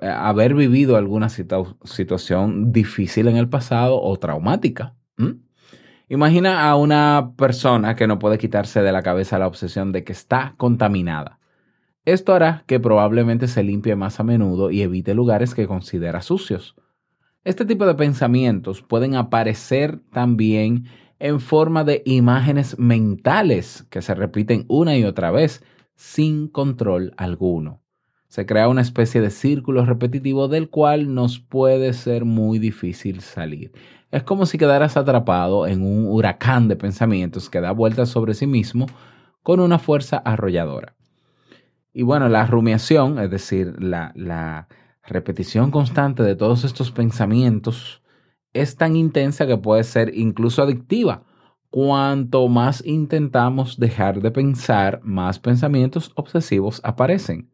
eh, 0.00 0.08
haber 0.08 0.54
vivido 0.54 0.96
alguna 0.96 1.28
situación 1.28 2.72
difícil 2.72 3.28
en 3.28 3.36
el 3.36 3.48
pasado 3.48 4.00
o 4.00 4.16
traumática. 4.18 4.94
Imagina 6.08 6.68
a 6.68 6.76
una 6.76 7.32
persona 7.36 7.96
que 7.96 8.06
no 8.06 8.18
puede 8.18 8.38
quitarse 8.38 8.82
de 8.82 8.92
la 8.92 9.02
cabeza 9.02 9.38
la 9.38 9.46
obsesión 9.46 9.90
de 9.92 10.04
que 10.04 10.12
está 10.12 10.54
contaminada. 10.58 11.38
Esto 12.04 12.34
hará 12.34 12.64
que 12.66 12.78
probablemente 12.78 13.48
se 13.48 13.62
limpie 13.62 13.96
más 13.96 14.20
a 14.20 14.24
menudo 14.24 14.70
y 14.70 14.82
evite 14.82 15.14
lugares 15.14 15.54
que 15.54 15.66
considera 15.66 16.20
sucios. 16.20 16.76
Este 17.44 17.66
tipo 17.66 17.84
de 17.84 17.94
pensamientos 17.94 18.80
pueden 18.80 19.16
aparecer 19.16 20.00
también 20.10 20.86
en 21.18 21.40
forma 21.40 21.84
de 21.84 22.02
imágenes 22.06 22.78
mentales 22.78 23.86
que 23.90 24.00
se 24.00 24.14
repiten 24.14 24.64
una 24.66 24.96
y 24.96 25.04
otra 25.04 25.30
vez 25.30 25.62
sin 25.94 26.48
control 26.48 27.12
alguno. 27.18 27.82
Se 28.28 28.46
crea 28.46 28.68
una 28.68 28.80
especie 28.80 29.20
de 29.20 29.30
círculo 29.30 29.84
repetitivo 29.84 30.48
del 30.48 30.70
cual 30.70 31.14
nos 31.14 31.38
puede 31.38 31.92
ser 31.92 32.24
muy 32.24 32.58
difícil 32.58 33.20
salir. 33.20 33.72
Es 34.10 34.22
como 34.22 34.46
si 34.46 34.56
quedaras 34.56 34.96
atrapado 34.96 35.66
en 35.66 35.82
un 35.82 36.06
huracán 36.06 36.66
de 36.66 36.76
pensamientos 36.76 37.50
que 37.50 37.60
da 37.60 37.72
vueltas 37.72 38.08
sobre 38.08 38.32
sí 38.34 38.46
mismo 38.46 38.86
con 39.42 39.60
una 39.60 39.78
fuerza 39.78 40.16
arrolladora. 40.16 40.94
Y 41.92 42.02
bueno, 42.02 42.28
la 42.28 42.46
rumiación, 42.46 43.18
es 43.18 43.30
decir, 43.30 43.76
la, 43.78 44.66
repetición 45.06 45.70
constante 45.70 46.22
de 46.22 46.36
todos 46.36 46.64
estos 46.64 46.90
pensamientos, 46.90 48.02
es 48.52 48.76
tan 48.76 48.96
intensa 48.96 49.46
que 49.46 49.58
puede 49.58 49.84
ser 49.84 50.16
incluso 50.16 50.62
adictiva. 50.62 51.24
Cuanto 51.70 52.46
más 52.48 52.84
intentamos 52.86 53.78
dejar 53.78 54.20
de 54.20 54.30
pensar, 54.30 55.00
más 55.02 55.38
pensamientos 55.40 56.12
obsesivos 56.14 56.80
aparecen. 56.84 57.50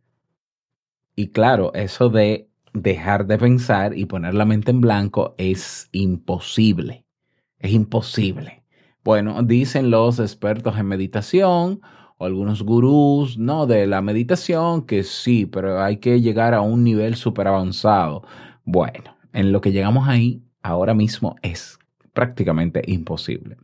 Y 1.16 1.28
claro, 1.28 1.72
eso 1.74 2.10
de 2.10 2.50
dejar 2.72 3.26
de 3.26 3.38
pensar 3.38 3.96
y 3.96 4.06
poner 4.06 4.34
la 4.34 4.44
mente 4.44 4.70
en 4.70 4.80
blanco 4.80 5.34
es 5.38 5.88
imposible. 5.92 7.04
Es 7.58 7.72
imposible. 7.72 8.64
Bueno, 9.02 9.42
dicen 9.42 9.90
los 9.90 10.18
expertos 10.18 10.78
en 10.78 10.86
meditación 10.86 11.80
o 12.20 12.26
algunos 12.26 12.62
gurús, 12.62 13.38
¿no? 13.38 13.66
De 13.66 13.86
la 13.86 14.02
meditación, 14.02 14.84
que 14.84 15.04
sí, 15.04 15.46
pero 15.46 15.82
hay 15.82 15.96
que 15.96 16.20
llegar 16.20 16.52
a 16.52 16.60
un 16.60 16.84
nivel 16.84 17.16
súper 17.16 17.48
avanzado. 17.48 18.22
Bueno, 18.62 19.16
en 19.32 19.52
lo 19.52 19.62
que 19.62 19.72
llegamos 19.72 20.06
ahí 20.06 20.42
ahora 20.62 20.92
mismo 20.92 21.36
es 21.40 21.78
prácticamente 22.12 22.82
imposible. 22.86 23.56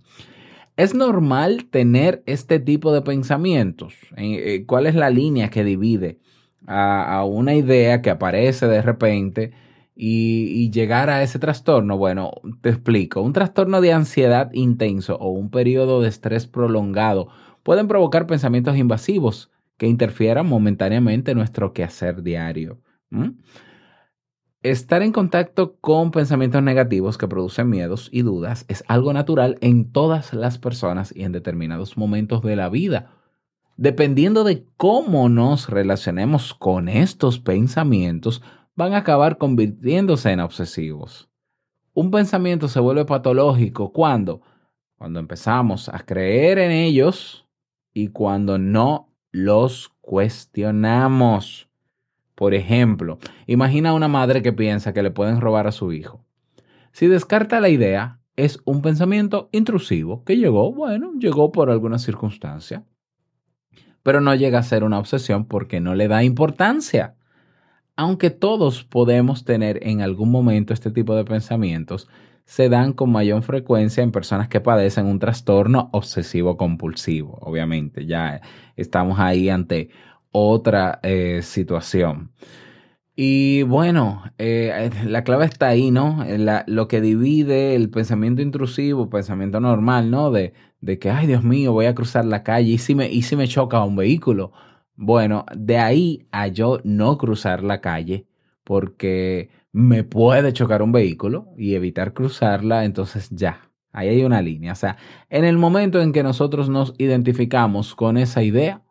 ¿Es 0.79 0.95
normal 0.95 1.67
tener 1.67 2.23
este 2.25 2.59
tipo 2.59 2.95
de 2.95 3.03
pensamientos? 3.03 3.93
Eh, 4.17 4.55
eh, 4.55 4.65
¿Cuál 4.65 4.87
es 4.87 4.95
la 4.95 5.11
línea 5.11 5.51
que 5.51 5.63
divide 5.63 6.19
a, 6.67 7.25
una 7.27 7.55
idea 7.55 8.01
que 8.01 8.09
aparece 8.09 8.67
de 8.69 8.81
repente 8.81 9.53
y, 9.95 10.49
y, 10.49 10.71
llegar 10.71 11.11
a 11.11 11.23
ese 11.23 11.39
trastorno? 11.39 11.99
Bueno, 11.99 12.31
te 12.63 12.71
explico. 12.71 13.21
Un 13.21 13.35
trastorno 13.35 13.83
de 13.83 13.93
ansiedad 13.93 14.51
intenso 14.55 15.17
o 15.17 15.29
un 15.29 15.51
periodo 15.51 16.01
de 16.01 16.09
estrés 16.09 16.47
prolongado 16.47 17.29
pueden 17.67 17.89
provocar 17.89 18.29
pensamientos 18.29 18.77
invasivos 18.77 19.51
que 19.77 19.89
interfieran 19.89 20.47
momentáneamente 20.47 21.33
en 21.33 21.39
nuestro 21.39 21.73
quehacer 21.73 22.23
diario. 22.23 22.79
Estar 24.63 25.03
en 25.03 25.11
contacto 25.11 25.77
con 25.81 26.13
pensamientos 26.13 26.63
negativos 26.63 27.19
que 27.19 27.27
producen 27.27 27.69
miedos 27.69 28.09
y 28.13 28.23
dudas 28.23 28.67
es 28.69 28.85
algo 28.87 29.13
natural 29.13 29.59
en 29.63 29.91
todas 29.91 30.33
las 30.33 30.59
personas 30.59 31.13
y 31.13 31.25
en 31.25 31.33
determinados 31.33 31.97
momentos 31.97 32.41
de 32.43 32.55
la 32.55 32.69
vida. 32.69 33.11
Dependiendo 33.77 34.45
de 34.45 34.65
cómo 34.77 35.29
nos 35.29 35.69
relacionemos 35.69 36.55
con 36.55 36.89
estos 36.89 37.41
pensamientos, 37.41 38.43
van 38.77 38.93
a 38.93 38.99
acabar 38.99 39.39
convirtiéndose 39.39 40.31
en 40.31 40.39
obsesivos. 40.39 41.29
Un 41.95 42.13
pensamiento 42.13 42.69
se 42.69 42.79
vuelve 42.79 43.07
patológico 43.07 43.93
cuando, 43.93 44.41
cuando 44.97 45.19
empezamos 45.19 45.89
a 45.89 46.07
creer 46.07 46.61
en 46.61 46.71
ellos, 46.71 47.46
y 47.97 48.09
cuando 48.09 48.59
no 48.59 49.11
los 49.33 49.89
cuestionamos. 50.03 51.71
Por 52.35 52.53
ejemplo, 52.53 53.19
imagina 53.47 53.95
una 53.95 54.07
madre 54.07 54.43
que 54.43 54.53
piensa 54.53 54.93
que 54.93 55.03
le 55.03 55.11
pueden 55.11 55.41
robar 55.41 55.67
a 55.67 55.73
su 55.73 55.95
hijo. 55.95 56.23
Si 56.93 57.07
descarta 57.07 57.59
la 57.59 57.71
idea, 57.71 58.21
es 58.37 58.61
un 58.67 58.83
pensamiento 58.83 59.49
intrusivo 59.51 60.25
que 60.25 60.37
llegó, 60.37 60.75
bueno, 60.75 61.15
llegó 61.19 61.53
por 61.53 61.71
alguna 61.71 61.99
circunstancia, 61.99 62.85
pero 64.03 64.21
no 64.21 64.35
llega 64.35 64.59
a 64.59 64.63
ser 64.63 64.85
una 64.85 64.99
obsesión 64.99 65.47
porque 65.47 65.81
no 65.81 65.95
le 65.95 66.07
da 66.07 66.23
importancia. 66.23 67.17
Aunque 67.97 68.29
todos 68.29 68.85
podemos 68.85 69.47
tener 69.47 69.79
en 69.87 70.03
algún 70.03 70.31
momento 70.31 70.75
este 70.75 70.91
tipo 70.91 71.17
de 71.17 71.25
pensamientos, 71.25 72.11
se 72.47 72.69
dan 72.69 72.93
con 72.93 73.11
mayor 73.11 73.43
frecuencia 73.43 74.03
en 74.03 74.13
personas 74.13 74.49
que 74.49 74.61
padecen 74.61 75.07
un 75.07 75.19
trastorno 75.19 75.91
obsesivo 75.93 76.57
compulsivo. 76.57 77.39
Obviamente, 77.43 78.07
ya 78.07 78.41
estamos 78.77 79.19
ahí 79.19 79.51
ante 79.51 79.91
otra 80.31 81.01
eh, 81.03 81.41
situación. 81.43 82.31
Y 83.17 83.63
bueno, 83.63 84.23
eh, 84.39 84.91
la 85.07 85.25
clave 85.25 85.47
está 85.47 85.69
ahí, 85.69 85.91
¿no? 85.91 86.25
lo 86.67 86.87
que 86.87 87.01
divide 87.01 87.75
el 87.75 87.91
pensamiento 87.91 88.43
intrusivo, 88.43 89.11
pensamiento 89.11 89.59
normal, 89.59 90.11
¿no? 90.11 90.31
De, 90.31 90.53
de, 90.81 90.99
que, 90.99 91.11
ay 91.11 91.27
Dios 91.27 91.43
mío, 91.43 91.73
voy 91.73 91.87
a 91.87 91.95
cruzar 91.95 92.27
la 92.27 92.43
calle 92.43 92.73
y 92.73 92.79
si, 92.79 92.95
me, 92.95 93.11
y 93.11 93.23
si 93.23 93.35
me 93.35 93.49
choca 93.49 93.83
un 93.83 93.97
vehículo. 93.97 94.53
Bueno, 94.95 95.47
de 95.57 95.79
ahí 95.79 96.27
a 96.31 96.49
yo 96.49 96.81
no 96.85 97.19
cruzar 97.19 97.63
la 97.65 97.81
calle 97.81 98.27
porque 98.67 99.49
me 99.71 100.03
puede 100.03 100.53
chocar 100.53 100.83
un 100.83 100.91
vehículo 100.91 101.47
y 101.57 101.77
evitar 101.77 102.15
cruzarla, 102.15 102.85
entonces 102.85 103.31
ya, 103.31 103.71
ahí 103.93 104.09
hay 104.09 104.25
una 104.25 104.43
línea. 104.43 104.73
O 104.73 104.75
sea, 104.75 104.97
en 105.31 105.45
el 105.45 105.57
momento 105.57 106.03
en 106.03 106.13
que 106.13 106.25
nosotros 106.25 106.69
nos 106.69 106.93
identificamos 106.99 107.95
con 107.95 108.19
esa 108.19 108.43
idea 108.43 108.83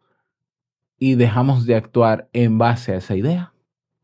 y 0.98 1.15
dejamos 1.15 1.65
de 1.65 1.75
actuar 1.75 2.29
en 2.32 2.58
base 2.58 2.94
a 2.94 2.98
esa 2.98 3.17
idea 3.17 3.53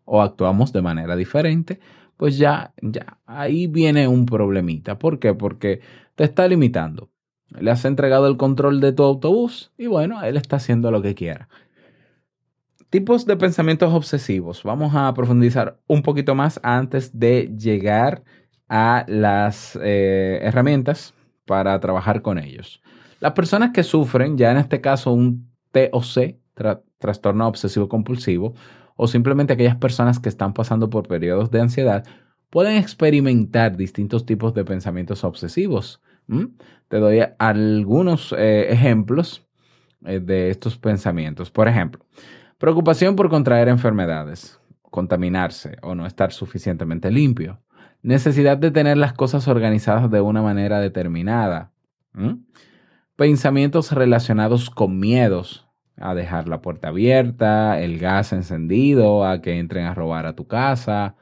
o 0.04 0.22
actuamos 0.22 0.74
de 0.74 0.82
manera 0.82 1.16
diferente, 1.16 1.80
pues 2.18 2.38
ya, 2.38 2.74
ya, 2.82 3.20
ahí 3.26 3.68
viene 3.68 4.10
un 4.10 4.26
problemita. 4.26 5.00
¿Por 5.00 5.20
qué? 5.20 5.34
Porque 5.34 5.80
te 6.16 6.26
está 6.26 6.50
limitando. 6.50 7.10
Le 7.58 7.72
has 7.72 7.86
entregado 7.86 8.28
el 8.28 8.36
control 8.36 8.82
de 8.82 8.92
tu 8.92 9.04
autobús 9.04 9.72
y 9.78 9.88
bueno, 9.88 10.22
él 10.22 10.36
está 10.36 10.58
haciendo 10.58 10.92
lo 10.92 11.02
que 11.02 11.16
quiera. 11.16 11.48
Tipos 12.92 13.26
de 13.26 13.38
pensamientos 13.38 13.94
obsesivos. 13.94 14.64
Vamos 14.64 14.94
a 14.94 15.14
profundizar 15.14 15.80
un 15.88 16.02
poquito 16.02 16.36
más 16.36 16.60
antes 16.62 17.18
de 17.18 17.50
llegar 17.58 18.22
a 18.68 19.06
las 19.08 19.80
eh, 19.82 20.40
herramientas 20.42 21.14
para 21.46 21.80
trabajar 21.80 22.22
con 22.22 22.38
ellos. 22.38 22.82
Las 23.22 23.32
personas 23.32 23.72
que 23.72 23.84
sufren, 23.84 24.38
ya 24.38 24.52
en 24.52 24.58
este 24.58 24.82
caso 24.82 25.14
un 25.14 25.50
TOC, 25.72 26.36
trastorno 26.98 27.48
obsesivo 27.48 27.88
compulsivo, 27.88 28.56
o 28.98 29.08
simplemente 29.08 29.54
aquellas 29.54 29.78
personas 29.78 30.20
que 30.20 30.28
están 30.28 30.54
pasando 30.54 30.90
por 30.90 31.08
periodos 31.08 31.50
de 31.50 31.62
ansiedad, 31.62 32.04
pueden 32.50 32.76
experimentar 32.76 33.78
distintos 33.78 34.26
tipos 34.26 34.54
de 34.54 34.66
pensamientos 34.66 35.24
obsesivos. 35.24 36.02
Te 36.90 36.98
doy 36.98 37.22
algunos 37.40 38.36
eh, 38.38 38.68
ejemplos 38.70 39.48
eh, 40.04 40.20
de 40.20 40.50
estos 40.50 40.78
pensamientos. 40.78 41.50
Por 41.52 41.70
ejemplo, 41.70 42.06
preocupación 42.62 43.16
por 43.16 43.28
contraer 43.28 43.70
enfermedades, 43.70 44.60
contaminarse 44.84 45.78
o 45.82 45.96
no 45.96 46.06
estar 46.06 46.32
suficientemente 46.32 47.10
limpio. 47.10 47.60
Necesidad 48.04 48.56
de 48.56 48.70
tener 48.70 48.98
las 48.98 49.14
cosas 49.14 49.48
organizadas 49.48 50.12
de 50.12 50.22
una 50.22 50.44
manera 50.44 50.80
determinada. 50.80 51.72
Pensamientos 53.16 53.92
relacionados 53.94 54.70
con 54.70 55.00
miedos, 55.00 55.68
a 55.98 56.14
dejar 56.14 56.48
la 56.48 56.62
puerta 56.62 56.90
abierta, 56.90 57.82
el 57.82 57.98
gas 57.98 58.32
encendido, 58.32 59.26
a 59.26 59.42
que 59.42 59.58
entren 59.58 59.88
a 59.88 59.96
robar 59.96 60.28
a 60.28 60.36
tu 60.36 60.46
casa, 60.46 61.16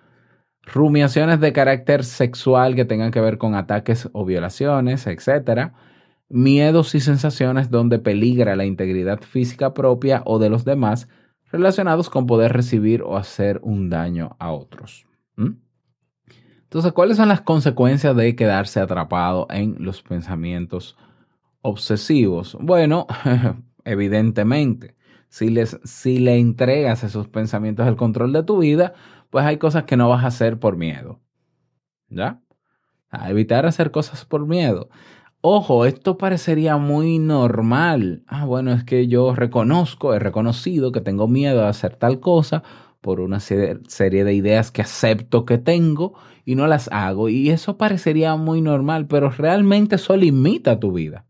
rumiaciones 0.63 1.39
de 1.39 1.53
carácter 1.53 2.03
sexual 2.03 2.75
que 2.75 2.84
tengan 2.84 3.12
que 3.12 3.22
ver 3.22 3.38
con 3.38 3.55
ataques 3.55 4.10
o 4.12 4.25
violaciones, 4.25 5.08
etc. 5.08 5.72
Miedos 6.27 6.96
y 6.96 7.00
sensaciones 7.00 7.72
donde 7.72 7.98
peligra 7.98 8.58
la 8.58 8.65
integridad 8.65 9.22
física 9.22 9.74
propia 9.74 10.22
o 10.25 10.38
de 10.38 10.50
los 10.50 10.65
demás 10.65 11.08
relacionados 11.51 12.09
con 12.09 12.27
poder 12.27 12.53
recibir 12.53 13.01
o 13.01 13.17
hacer 13.17 13.59
un 13.63 13.89
daño 13.89 14.35
a 14.39 14.51
otros. 14.51 15.05
Entonces, 16.69 16.91
¿cuáles 16.93 17.17
son 17.17 17.29
las 17.29 17.41
consecuencias 17.41 18.15
de 18.15 18.35
quedarse 18.35 18.79
atrapado 18.79 19.47
en 19.49 19.77
los 19.79 20.03
pensamientos 20.03 20.95
obsesivos? 21.61 22.55
Bueno, 22.61 23.07
evidentemente, 23.85 24.95
si, 25.29 25.49
les, 25.49 25.79
si 25.83 26.19
le 26.19 26.37
entregas 26.37 27.03
esos 27.03 27.27
pensamientos 27.27 27.87
el 27.87 27.95
control 27.95 28.33
de 28.33 28.43
tu 28.43 28.59
vida, 28.59 28.93
pues 29.31 29.45
hay 29.45 29.57
cosas 29.57 29.85
que 29.85 29.97
no 29.97 30.09
vas 30.09 30.23
a 30.23 30.27
hacer 30.27 30.59
por 30.59 30.77
miedo. 30.77 31.19
¿Ya? 32.07 32.39
A 33.09 33.31
evitar 33.31 33.65
hacer 33.65 33.89
cosas 33.89 34.23
por 34.25 34.45
miedo. 34.45 34.89
Ojo, 35.41 35.86
esto 35.86 36.17
parecería 36.17 36.75
muy 36.75 37.17
normal. 37.17 38.24
Ah, 38.27 38.43
bueno, 38.43 38.74
es 38.74 38.84
que 38.84 39.08
yo 39.08 39.34
reconozco, 39.34 40.13
he 40.13 40.19
reconocido 40.19 40.91
que 40.91 41.00
tengo 41.00 41.29
miedo 41.29 41.63
a 41.63 41.69
hacer 41.69 41.96
tal 41.96 42.19
cosa 42.19 42.62
por 43.00 43.22
una 43.22 43.39
serie 43.39 44.24
de 44.25 44.34
ideas 44.34 44.69
que 44.69 44.81
acepto 44.81 45.46
que 45.46 45.58
tengo 45.58 46.13
y 46.43 46.55
no 46.55 46.67
las 46.67 46.89
hago. 46.91 47.29
Y 47.29 47.51
eso 47.51 47.77
parecería 47.77 48.36
muy 48.36 48.62
normal, 48.62 49.08
pero 49.08 49.29
realmente 49.29 49.96
eso 49.96 50.17
limita 50.17 50.77
tu 50.77 50.91
vida. 50.91 51.25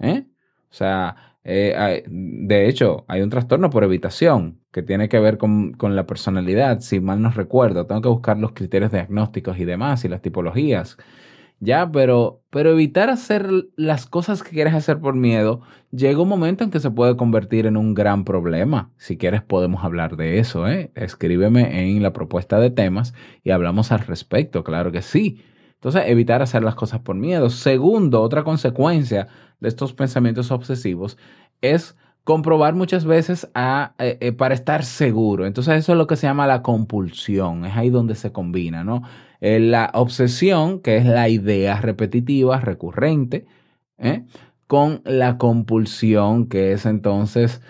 ¿eh? 0.00 0.26
O 0.70 0.74
sea, 0.74 1.38
eh, 1.42 2.04
de 2.06 2.68
hecho, 2.68 3.06
hay 3.08 3.22
un 3.22 3.30
trastorno 3.30 3.70
por 3.70 3.84
evitación 3.84 4.60
que 4.70 4.82
tiene 4.82 5.08
que 5.08 5.18
ver 5.18 5.38
con, 5.38 5.72
con, 5.72 5.96
la 5.96 6.04
personalidad, 6.06 6.80
si 6.80 7.00
mal 7.00 7.22
no 7.22 7.30
recuerdo. 7.30 7.86
Tengo 7.86 8.02
que 8.02 8.08
buscar 8.10 8.36
los 8.36 8.52
criterios 8.52 8.92
diagnósticos 8.92 9.58
y 9.58 9.64
demás 9.64 10.04
y 10.04 10.08
las 10.08 10.20
tipologías. 10.20 10.98
Ya, 11.58 11.90
pero, 11.90 12.42
pero 12.50 12.70
evitar 12.70 13.08
hacer 13.08 13.48
las 13.76 14.06
cosas 14.06 14.42
que 14.42 14.50
quieres 14.50 14.74
hacer 14.74 15.00
por 15.00 15.14
miedo, 15.14 15.62
llega 15.90 16.20
un 16.20 16.28
momento 16.28 16.64
en 16.64 16.70
que 16.70 16.80
se 16.80 16.90
puede 16.90 17.16
convertir 17.16 17.66
en 17.66 17.78
un 17.78 17.94
gran 17.94 18.24
problema. 18.24 18.92
Si 18.98 19.16
quieres 19.16 19.42
podemos 19.42 19.82
hablar 19.82 20.16
de 20.16 20.38
eso, 20.38 20.68
¿eh? 20.68 20.92
Escríbeme 20.94 21.90
en 21.90 22.02
la 22.02 22.12
propuesta 22.12 22.60
de 22.60 22.70
temas 22.70 23.14
y 23.42 23.52
hablamos 23.52 23.90
al 23.90 24.00
respecto, 24.00 24.64
claro 24.64 24.92
que 24.92 25.00
sí. 25.00 25.42
Entonces, 25.74 26.04
evitar 26.06 26.42
hacer 26.42 26.62
las 26.62 26.74
cosas 26.74 27.00
por 27.00 27.16
miedo. 27.16 27.48
Segundo, 27.48 28.20
otra 28.20 28.44
consecuencia 28.44 29.28
de 29.60 29.68
estos 29.68 29.94
pensamientos 29.94 30.50
obsesivos 30.50 31.16
es 31.62 31.96
comprobar 32.26 32.74
muchas 32.74 33.04
veces 33.04 33.48
eh, 33.54 34.18
eh, 34.20 34.32
para 34.32 34.52
estar 34.52 34.84
seguro. 34.84 35.46
Entonces 35.46 35.76
eso 35.76 35.92
es 35.92 35.98
lo 35.98 36.08
que 36.08 36.16
se 36.16 36.26
llama 36.26 36.48
la 36.48 36.60
compulsión, 36.60 37.64
es 37.64 37.76
ahí 37.76 37.88
donde 37.88 38.16
se 38.16 38.32
combina, 38.32 38.82
¿no? 38.82 39.02
Eh, 39.40 39.60
la 39.60 39.92
obsesión, 39.94 40.80
que 40.80 40.96
es 40.96 41.06
la 41.06 41.28
idea 41.28 41.80
repetitiva, 41.80 42.58
recurrente, 42.58 43.46
con 44.66 45.02
la 45.04 45.38
compulsión, 45.38 46.48
que 46.48 46.72
es 46.72 46.84
entonces 46.84 47.62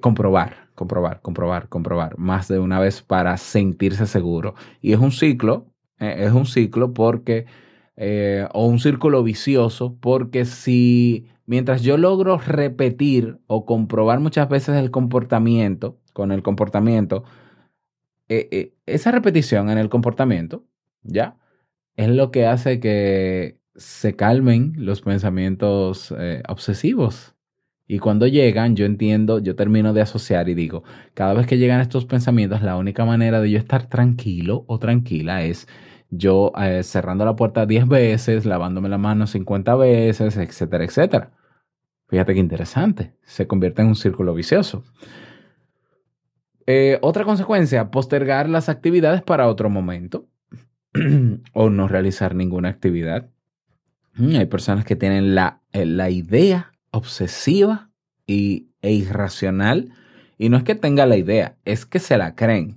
comprobar, 0.00 0.68
comprobar, 0.76 1.20
comprobar, 1.20 1.68
comprobar, 1.68 2.18
más 2.18 2.46
de 2.46 2.60
una 2.60 2.78
vez 2.78 3.02
para 3.02 3.36
sentirse 3.36 4.06
seguro. 4.06 4.54
Y 4.80 4.92
es 4.92 5.00
un 5.00 5.10
ciclo, 5.10 5.66
es 5.98 6.32
un 6.32 6.46
ciclo 6.46 6.94
porque, 6.94 7.46
o 8.52 8.66
un 8.66 8.78
círculo 8.78 9.24
vicioso, 9.24 9.96
porque 10.00 10.44
si 10.44 11.26
mientras 11.48 11.80
yo 11.80 11.96
logro 11.96 12.36
repetir 12.36 13.38
o 13.46 13.64
comprobar 13.64 14.20
muchas 14.20 14.50
veces 14.50 14.76
el 14.76 14.90
comportamiento, 14.90 15.98
con 16.12 16.30
el 16.30 16.42
comportamiento, 16.42 17.24
eh, 18.28 18.48
eh, 18.52 18.74
esa 18.84 19.12
repetición 19.12 19.70
en 19.70 19.78
el 19.78 19.88
comportamiento, 19.88 20.66
¿ya? 21.02 21.38
Es 21.96 22.10
lo 22.10 22.30
que 22.30 22.46
hace 22.46 22.80
que 22.80 23.58
se 23.76 24.14
calmen 24.14 24.74
los 24.76 25.00
pensamientos 25.00 26.14
eh, 26.18 26.42
obsesivos. 26.48 27.34
Y 27.86 27.98
cuando 27.98 28.26
llegan, 28.26 28.76
yo 28.76 28.84
entiendo, 28.84 29.38
yo 29.38 29.56
termino 29.56 29.94
de 29.94 30.02
asociar 30.02 30.50
y 30.50 30.54
digo, 30.54 30.84
cada 31.14 31.32
vez 31.32 31.46
que 31.46 31.56
llegan 31.56 31.80
estos 31.80 32.04
pensamientos, 32.04 32.60
la 32.60 32.76
única 32.76 33.06
manera 33.06 33.40
de 33.40 33.50
yo 33.50 33.58
estar 33.58 33.88
tranquilo 33.88 34.64
o 34.68 34.78
tranquila 34.78 35.44
es 35.44 35.66
yo 36.10 36.52
cerrando 36.82 37.24
la 37.24 37.36
puerta 37.36 37.64
10 37.66 37.88
veces, 37.88 38.44
lavándome 38.44 38.90
la 38.90 38.98
mano 38.98 39.26
50 39.26 39.74
veces, 39.76 40.36
etcétera, 40.36 40.84
etcétera. 40.84 41.37
Fíjate 42.08 42.34
qué 42.34 42.40
interesante. 42.40 43.14
Se 43.22 43.46
convierte 43.46 43.82
en 43.82 43.88
un 43.88 43.96
círculo 43.96 44.34
vicioso. 44.34 44.84
Eh, 46.66 46.98
otra 47.02 47.24
consecuencia, 47.24 47.90
postergar 47.90 48.48
las 48.48 48.68
actividades 48.68 49.22
para 49.22 49.48
otro 49.48 49.70
momento 49.70 50.26
o 51.52 51.70
no 51.70 51.88
realizar 51.88 52.34
ninguna 52.34 52.68
actividad. 52.68 53.30
Mm, 54.14 54.36
hay 54.36 54.46
personas 54.46 54.84
que 54.84 54.96
tienen 54.96 55.34
la, 55.34 55.62
eh, 55.72 55.86
la 55.86 56.10
idea 56.10 56.72
obsesiva 56.90 57.90
y, 58.26 58.68
e 58.82 58.92
irracional, 58.92 59.92
y 60.36 60.48
no 60.48 60.56
es 60.56 60.62
que 60.62 60.74
tenga 60.74 61.06
la 61.06 61.16
idea, 61.16 61.56
es 61.64 61.86
que 61.86 61.98
se 61.98 62.18
la 62.18 62.34
creen, 62.34 62.76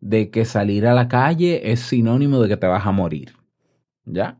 de 0.00 0.30
que 0.30 0.44
salir 0.44 0.86
a 0.86 0.94
la 0.94 1.08
calle 1.08 1.72
es 1.72 1.80
sinónimo 1.80 2.40
de 2.40 2.48
que 2.48 2.56
te 2.56 2.66
vas 2.66 2.86
a 2.86 2.92
morir. 2.92 3.32
¿Ya? 4.04 4.38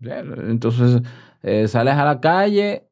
Entonces, 0.00 1.02
eh, 1.42 1.68
sales 1.68 1.94
a 1.94 2.04
la 2.04 2.20
calle 2.20 2.88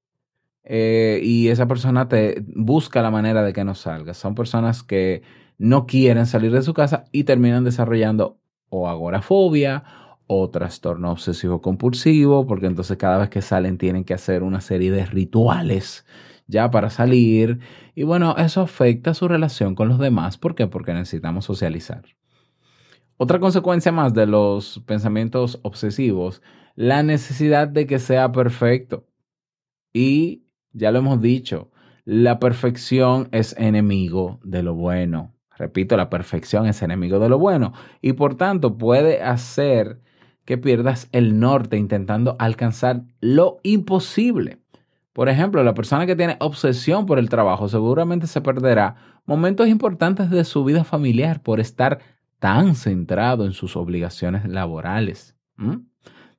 eh, 0.65 1.21
y 1.23 1.49
esa 1.49 1.67
persona 1.67 2.09
te 2.09 2.45
busca 2.55 3.03
la 3.03 3.11
manera 3.11 3.43
de 3.43 3.53
que 3.53 3.65
no 3.65 3.75
salgas. 3.75 4.19
Son 4.19 4.35
personas 4.35 4.83
que 4.83 5.23
no 5.59 5.87
quieren 5.87 6.27
salir 6.27 6.53
de 6.53 6.63
su 6.63 6.75
casa 6.75 7.05
y 7.13 7.25
terminan 7.25 7.65
desarrollando 7.65 8.39
o 8.69 8.89
agorafobia 8.89 9.85
o 10.27 10.49
trastorno 10.49 11.11
obsesivo 11.11 11.61
compulsivo, 11.61 12.47
porque 12.47 12.67
entonces 12.67 12.97
cada 12.97 13.19
vez 13.19 13.31
que 13.31 13.43
salen 13.43 13.79
tienen 13.79 14.05
que 14.05 14.15
hacer 14.15 14.43
una 14.43 14.61
serie 14.61 14.93
de 14.93 15.05
rituales 15.07 16.07
ya 16.47 16.71
para 16.71 16.91
salir. 16.91 17.61
Y 17.95 18.03
bueno, 18.05 18.37
eso 18.37 18.61
afecta 18.61 19.15
su 19.15 19.29
relación 19.29 19.75
con 19.75 19.89
los 19.89 19.99
demás. 19.99 20.39
¿Por 20.39 20.55
qué? 20.55 20.67
Porque 20.67 20.93
necesitamos 20.93 21.45
socializar. 21.45 22.05
Otra 23.17 23.39
consecuencia 23.39 23.93
más 23.93 24.15
de 24.15 24.27
los 24.27 24.83
pensamientos 24.87 25.61
obsesivos, 25.63 26.43
la 26.75 27.03
necesidad 27.03 27.69
de 27.69 27.87
que 27.87 27.99
sea 27.99 28.33
perfecto. 28.33 29.07
Y 29.93 30.45
ya 30.73 30.91
lo 30.91 30.99
hemos 31.01 31.21
dicho, 31.21 31.71
la 32.05 32.39
perfección 32.39 33.29
es 33.33 33.55
enemigo 33.59 34.41
de 34.43 34.63
lo 34.63 34.75
bueno. 34.75 35.35
Repito, 35.57 35.97
la 35.97 36.09
perfección 36.09 36.67
es 36.67 36.81
enemigo 36.83 37.19
de 37.19 37.29
lo 37.29 37.39
bueno 37.39 37.75
y 38.01 38.15
por 38.15 38.35
tanto 38.37 38.79
puede 38.79 39.23
hacer 39.23 40.01
que 40.45 40.57
pierdas 40.59 41.09
el 41.13 41.39
norte 41.39 41.77
intentando 41.77 42.37
alcanzar 42.39 43.03
lo 43.21 43.59
imposible. 43.63 44.59
Por 45.13 45.29
ejemplo, 45.29 45.63
la 45.63 45.75
persona 45.75 46.07
que 46.07 46.17
tiene 46.17 46.37
obsesión 46.41 47.05
por 47.05 47.19
el 47.19 47.29
trabajo 47.29 47.69
seguramente 47.69 48.27
se 48.27 48.41
perderá 48.41 48.97
momentos 49.27 49.69
importantes 49.69 50.31
de 50.31 50.45
su 50.45 50.65
vida 50.65 50.83
familiar 50.83 51.43
por 51.43 51.61
estar 51.61 51.99
tan 52.39 52.75
centrado 52.75 53.45
en 53.45 53.53
sus 53.53 53.77
obligaciones 53.77 54.49
laborales. 54.49 55.37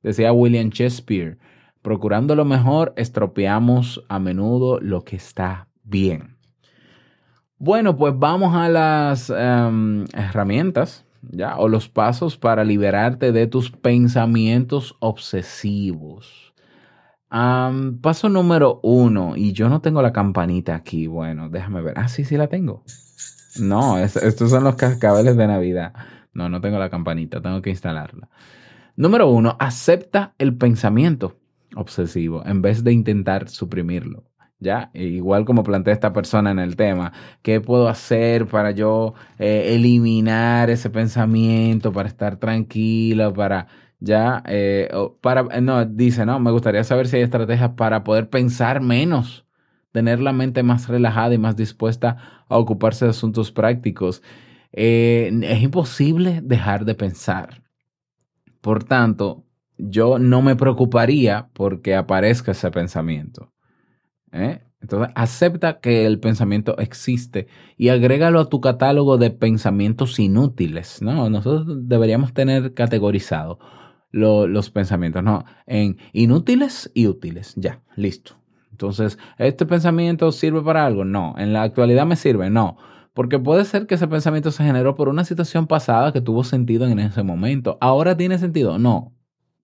Decía 0.02 0.32
William 0.32 0.70
Shakespeare, 0.70 1.38
Procurando 1.82 2.34
lo 2.34 2.44
mejor, 2.44 2.94
estropeamos 2.96 4.04
a 4.08 4.18
menudo 4.18 4.80
lo 4.80 5.04
que 5.04 5.16
está 5.16 5.68
bien. 5.82 6.36
Bueno, 7.58 7.96
pues 7.96 8.14
vamos 8.16 8.54
a 8.54 8.68
las 8.68 9.30
em, 9.30 10.04
herramientas 10.14 11.04
¿ya? 11.30 11.56
O 11.56 11.68
los 11.68 11.88
pasos 11.88 12.36
para 12.36 12.64
liberarte 12.64 13.32
de 13.32 13.46
tus 13.46 13.70
pensamientos 13.70 14.96
obsesivos. 15.00 16.52
paso 17.28 18.28
número 18.28 18.80
uno, 18.82 19.36
y 19.36 19.52
yo 19.52 19.68
no 19.68 19.80
tengo 19.80 20.02
la 20.02 20.12
campanita 20.12 20.74
aquí. 20.74 21.06
Bueno, 21.06 21.48
déjame 21.48 21.82
ver. 21.82 21.94
Ah, 21.98 22.08
sí, 22.08 22.24
sí 22.24 22.36
la 22.36 22.48
tengo. 22.48 22.84
No, 23.60 23.98
estos 23.98 24.50
son 24.50 24.64
los 24.64 24.76
cascabeles 24.76 25.36
de 25.36 25.46
Navidad. 25.46 25.92
No, 26.32 26.48
no 26.48 26.60
tengo 26.60 26.78
la 26.78 26.90
campanita, 26.90 27.40
tengo 27.40 27.60
que 27.62 27.70
instalarla. 27.70 28.28
Número 28.96 29.28
uno, 29.28 29.56
acepta 29.58 30.34
el 30.38 30.56
pensamiento 30.56 31.36
obsesivo 31.76 32.42
en 32.46 32.62
vez 32.62 32.84
de 32.84 32.92
intentar 32.92 33.48
suprimirlo. 33.48 34.24
¿Ya? 34.58 34.92
E 34.94 35.04
igual 35.06 35.44
como 35.44 35.64
plantea 35.64 35.92
esta 35.92 36.12
persona 36.12 36.52
en 36.52 36.60
el 36.60 36.76
tema, 36.76 37.12
¿qué 37.42 37.60
puedo 37.60 37.88
hacer 37.88 38.46
para 38.46 38.70
yo 38.70 39.14
eh, 39.40 39.74
eliminar 39.74 40.70
ese 40.70 40.88
pensamiento, 40.88 41.92
para 41.92 42.08
estar 42.08 42.36
tranquilo, 42.36 43.32
para, 43.32 43.66
ya, 43.98 44.42
eh, 44.46 44.88
para, 45.20 45.42
no, 45.60 45.84
dice, 45.84 46.24
no, 46.26 46.38
me 46.38 46.52
gustaría 46.52 46.84
saber 46.84 47.08
si 47.08 47.16
hay 47.16 47.22
estrategias 47.22 47.70
para 47.70 48.04
poder 48.04 48.30
pensar 48.30 48.80
menos, 48.80 49.46
tener 49.92 50.20
la 50.20 50.32
mente 50.32 50.62
más 50.62 50.88
relajada 50.88 51.34
y 51.34 51.38
más 51.38 51.56
dispuesta 51.56 52.44
a 52.48 52.56
ocuparse 52.58 53.04
de 53.04 53.10
asuntos 53.12 53.52
prácticos. 53.52 54.22
Eh, 54.72 55.30
es 55.42 55.62
imposible 55.62 56.40
dejar 56.42 56.84
de 56.84 56.94
pensar. 56.94 57.62
Por 58.60 58.84
tanto, 58.84 59.44
yo 59.88 60.18
no 60.18 60.42
me 60.42 60.56
preocuparía 60.56 61.48
porque 61.52 61.94
aparezca 61.94 62.52
ese 62.52 62.70
pensamiento. 62.70 63.52
¿eh? 64.30 64.62
Entonces, 64.80 65.12
acepta 65.14 65.80
que 65.80 66.06
el 66.06 66.20
pensamiento 66.20 66.76
existe 66.78 67.46
y 67.76 67.88
agrégalo 67.88 68.40
a 68.40 68.48
tu 68.48 68.60
catálogo 68.60 69.18
de 69.18 69.30
pensamientos 69.30 70.18
inútiles. 70.18 71.02
¿no? 71.02 71.28
Nosotros 71.30 71.88
deberíamos 71.88 72.32
tener 72.32 72.74
categorizado 72.74 73.58
los 74.10 74.70
pensamientos 74.70 75.22
¿no? 75.22 75.44
en 75.66 75.96
inútiles 76.12 76.90
y 76.94 77.06
útiles. 77.06 77.54
Ya, 77.56 77.80
listo. 77.96 78.36
Entonces, 78.70 79.18
¿este 79.38 79.66
pensamiento 79.66 80.32
sirve 80.32 80.62
para 80.62 80.86
algo? 80.86 81.04
No. 81.04 81.34
¿En 81.38 81.52
la 81.52 81.62
actualidad 81.62 82.06
me 82.06 82.16
sirve? 82.16 82.50
No. 82.50 82.76
Porque 83.14 83.38
puede 83.38 83.64
ser 83.64 83.86
que 83.86 83.96
ese 83.96 84.08
pensamiento 84.08 84.50
se 84.50 84.64
generó 84.64 84.94
por 84.94 85.08
una 85.08 85.24
situación 85.24 85.66
pasada 85.66 86.12
que 86.12 86.20
tuvo 86.20 86.44
sentido 86.44 86.86
en 86.86 86.98
ese 86.98 87.22
momento. 87.22 87.78
¿Ahora 87.80 88.16
tiene 88.16 88.38
sentido? 88.38 88.78
No. 88.78 89.12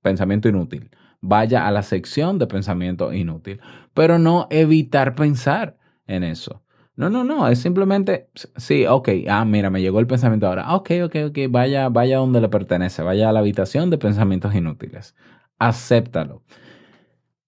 Pensamiento 0.09 0.49
inútil 0.49 0.91
vaya 1.21 1.67
a 1.67 1.71
la 1.71 1.83
sección 1.83 2.39
de 2.39 2.47
pensamiento 2.47 3.13
inútil, 3.13 3.61
pero 3.95 4.19
no 4.19 4.47
evitar 4.51 5.15
pensar 5.15 5.77
en 6.07 6.25
eso. 6.25 6.63
No, 6.97 7.11
no, 7.11 7.23
no, 7.23 7.47
es 7.49 7.61
simplemente, 7.61 8.29
sí, 8.57 8.85
ok, 8.87 9.09
ah, 9.29 9.45
mira, 9.45 9.71
me 9.71 9.81
llegó 9.81 10.01
el 10.01 10.09
pensamiento 10.09 10.49
ahora, 10.49 10.75
ok, 10.75 10.91
ok, 11.05 11.17
ok, 11.29 11.39
vaya, 11.49 11.89
vaya 11.89 12.19
donde 12.19 12.41
le 12.41 12.49
pertenece, 12.49 13.03
vaya 13.03 13.29
a 13.29 13.33
la 13.33 13.39
habitación 13.39 13.89
de 13.91 13.99
pensamientos 13.99 14.55
inútiles, 14.55 15.15
acéptalo. 15.59 16.43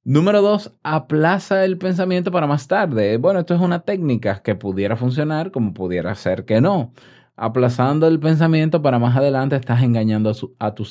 Número 0.04 0.40
dos, 0.40 0.72
aplaza 0.82 1.64
el 1.64 1.76
pensamiento 1.78 2.32
para 2.32 2.46
más 2.46 2.66
tarde. 2.66 3.18
Bueno, 3.18 3.40
esto 3.40 3.54
es 3.54 3.60
una 3.60 3.80
técnica 3.80 4.40
que 4.42 4.54
pudiera 4.54 4.96
funcionar 4.96 5.50
como 5.50 5.74
pudiera 5.74 6.14
ser 6.14 6.46
que 6.46 6.60
no 6.60 6.94
aplazando 7.40 8.06
el 8.06 8.20
pensamiento 8.20 8.82
para 8.82 8.98
más 8.98 9.16
adelante 9.16 9.56
estás 9.56 9.82
engañando 9.82 10.30
a, 10.58 10.74
tu, 10.74 10.86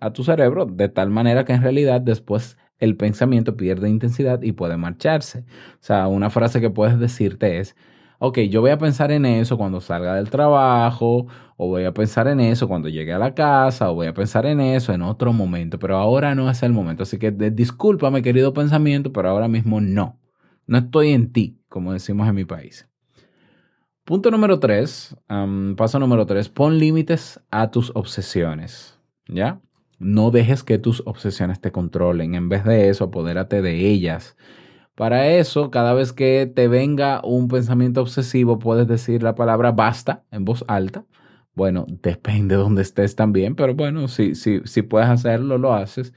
a 0.00 0.12
tu 0.12 0.24
cerebro 0.24 0.64
de 0.64 0.88
tal 0.88 1.10
manera 1.10 1.44
que 1.44 1.52
en 1.52 1.62
realidad 1.62 2.00
después 2.00 2.56
el 2.78 2.96
pensamiento 2.96 3.54
pierde 3.54 3.90
intensidad 3.90 4.40
y 4.42 4.52
puede 4.52 4.78
marcharse. 4.78 5.40
O 5.74 5.78
sea, 5.80 6.08
una 6.08 6.30
frase 6.30 6.62
que 6.62 6.70
puedes 6.70 6.98
decirte 6.98 7.58
es, 7.58 7.76
ok, 8.18 8.38
yo 8.50 8.62
voy 8.62 8.70
a 8.70 8.78
pensar 8.78 9.12
en 9.12 9.26
eso 9.26 9.58
cuando 9.58 9.82
salga 9.82 10.14
del 10.14 10.30
trabajo, 10.30 11.26
o 11.58 11.68
voy 11.68 11.84
a 11.84 11.92
pensar 11.92 12.28
en 12.28 12.40
eso 12.40 12.66
cuando 12.66 12.88
llegue 12.88 13.12
a 13.12 13.18
la 13.18 13.34
casa, 13.34 13.90
o 13.90 13.94
voy 13.94 14.06
a 14.06 14.14
pensar 14.14 14.46
en 14.46 14.60
eso 14.60 14.94
en 14.94 15.02
otro 15.02 15.34
momento, 15.34 15.78
pero 15.78 15.98
ahora 15.98 16.34
no 16.34 16.50
es 16.50 16.62
el 16.62 16.72
momento. 16.72 17.02
Así 17.02 17.18
que 17.18 17.30
discúlpame, 17.30 18.22
querido 18.22 18.54
pensamiento, 18.54 19.12
pero 19.12 19.28
ahora 19.28 19.48
mismo 19.48 19.82
no. 19.82 20.18
No 20.66 20.78
estoy 20.78 21.10
en 21.10 21.32
ti, 21.32 21.60
como 21.68 21.92
decimos 21.92 22.26
en 22.26 22.34
mi 22.36 22.46
país. 22.46 22.89
Punto 24.10 24.32
número 24.32 24.58
tres, 24.58 25.16
paso 25.76 26.00
número 26.00 26.26
tres, 26.26 26.48
pon 26.48 26.80
límites 26.80 27.40
a 27.52 27.70
tus 27.70 27.92
obsesiones, 27.94 28.98
¿ya? 29.28 29.60
No 30.00 30.32
dejes 30.32 30.64
que 30.64 30.78
tus 30.78 31.04
obsesiones 31.06 31.60
te 31.60 31.70
controlen. 31.70 32.34
En 32.34 32.48
vez 32.48 32.64
de 32.64 32.88
eso, 32.88 33.04
apodérate 33.04 33.62
de 33.62 33.88
ellas. 33.88 34.36
Para 34.96 35.28
eso, 35.28 35.70
cada 35.70 35.94
vez 35.94 36.12
que 36.12 36.50
te 36.52 36.66
venga 36.66 37.20
un 37.22 37.46
pensamiento 37.46 38.00
obsesivo, 38.00 38.58
puedes 38.58 38.88
decir 38.88 39.22
la 39.22 39.36
palabra 39.36 39.70
basta 39.70 40.24
en 40.32 40.44
voz 40.44 40.64
alta. 40.66 41.04
Bueno, 41.54 41.86
depende 42.02 42.56
de 42.56 42.62
dónde 42.62 42.82
estés 42.82 43.14
también, 43.14 43.54
pero 43.54 43.76
bueno, 43.76 44.08
si, 44.08 44.34
si, 44.34 44.58
si 44.64 44.82
puedes 44.82 45.08
hacerlo, 45.08 45.56
lo 45.56 45.72
haces. 45.72 46.12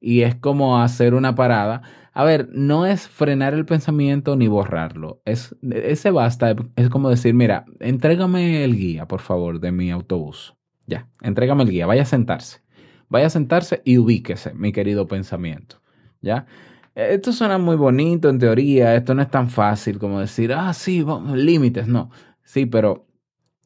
Y 0.00 0.22
es 0.22 0.36
como 0.36 0.80
hacer 0.80 1.12
una 1.12 1.34
parada 1.34 1.82
a 2.18 2.24
ver, 2.24 2.48
no 2.50 2.86
es 2.86 3.08
frenar 3.08 3.52
el 3.52 3.66
pensamiento 3.66 4.36
ni 4.36 4.48
borrarlo. 4.48 5.20
Es, 5.26 5.54
ese 5.70 6.10
basta 6.10 6.56
es 6.74 6.88
como 6.88 7.10
decir, 7.10 7.34
mira, 7.34 7.66
entrégame 7.78 8.64
el 8.64 8.74
guía, 8.74 9.06
por 9.06 9.20
favor, 9.20 9.60
de 9.60 9.70
mi 9.70 9.90
autobús. 9.90 10.54
Ya, 10.86 11.10
entrégame 11.20 11.64
el 11.64 11.68
guía, 11.68 11.84
vaya 11.84 12.04
a 12.04 12.06
sentarse. 12.06 12.62
Vaya 13.10 13.26
a 13.26 13.30
sentarse 13.30 13.82
y 13.84 13.98
ubíquese, 13.98 14.54
mi 14.54 14.72
querido 14.72 15.06
pensamiento. 15.06 15.82
¿Ya? 16.22 16.46
Esto 16.94 17.32
suena 17.32 17.58
muy 17.58 17.76
bonito 17.76 18.30
en 18.30 18.38
teoría, 18.38 18.94
esto 18.94 19.14
no 19.14 19.20
es 19.20 19.30
tan 19.30 19.50
fácil 19.50 19.98
como 19.98 20.18
decir, 20.18 20.54
ah, 20.54 20.72
sí, 20.72 21.04
límites, 21.34 21.86
no. 21.86 22.10
Sí, 22.42 22.64
pero 22.64 23.05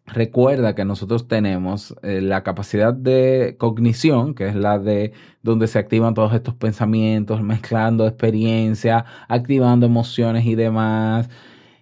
recuerda 0.07 0.75
que 0.75 0.85
nosotros 0.85 1.29
tenemos 1.29 1.95
eh, 2.03 2.21
la 2.21 2.43
capacidad 2.43 2.93
de 2.95 3.57
cognición, 3.59 4.35
que 4.35 4.49
es 4.49 4.55
la 4.55 4.79
de 4.79 5.13
donde 5.43 5.67
se 5.67 5.79
activan 5.79 6.15
todos 6.15 6.33
estos 6.35 6.55
pensamientos, 6.55 7.43
mezclando 7.43 8.07
experiencia, 8.07 9.05
activando 9.29 9.87
emociones 9.87 10.45
y 10.47 10.55
demás. 10.55 11.29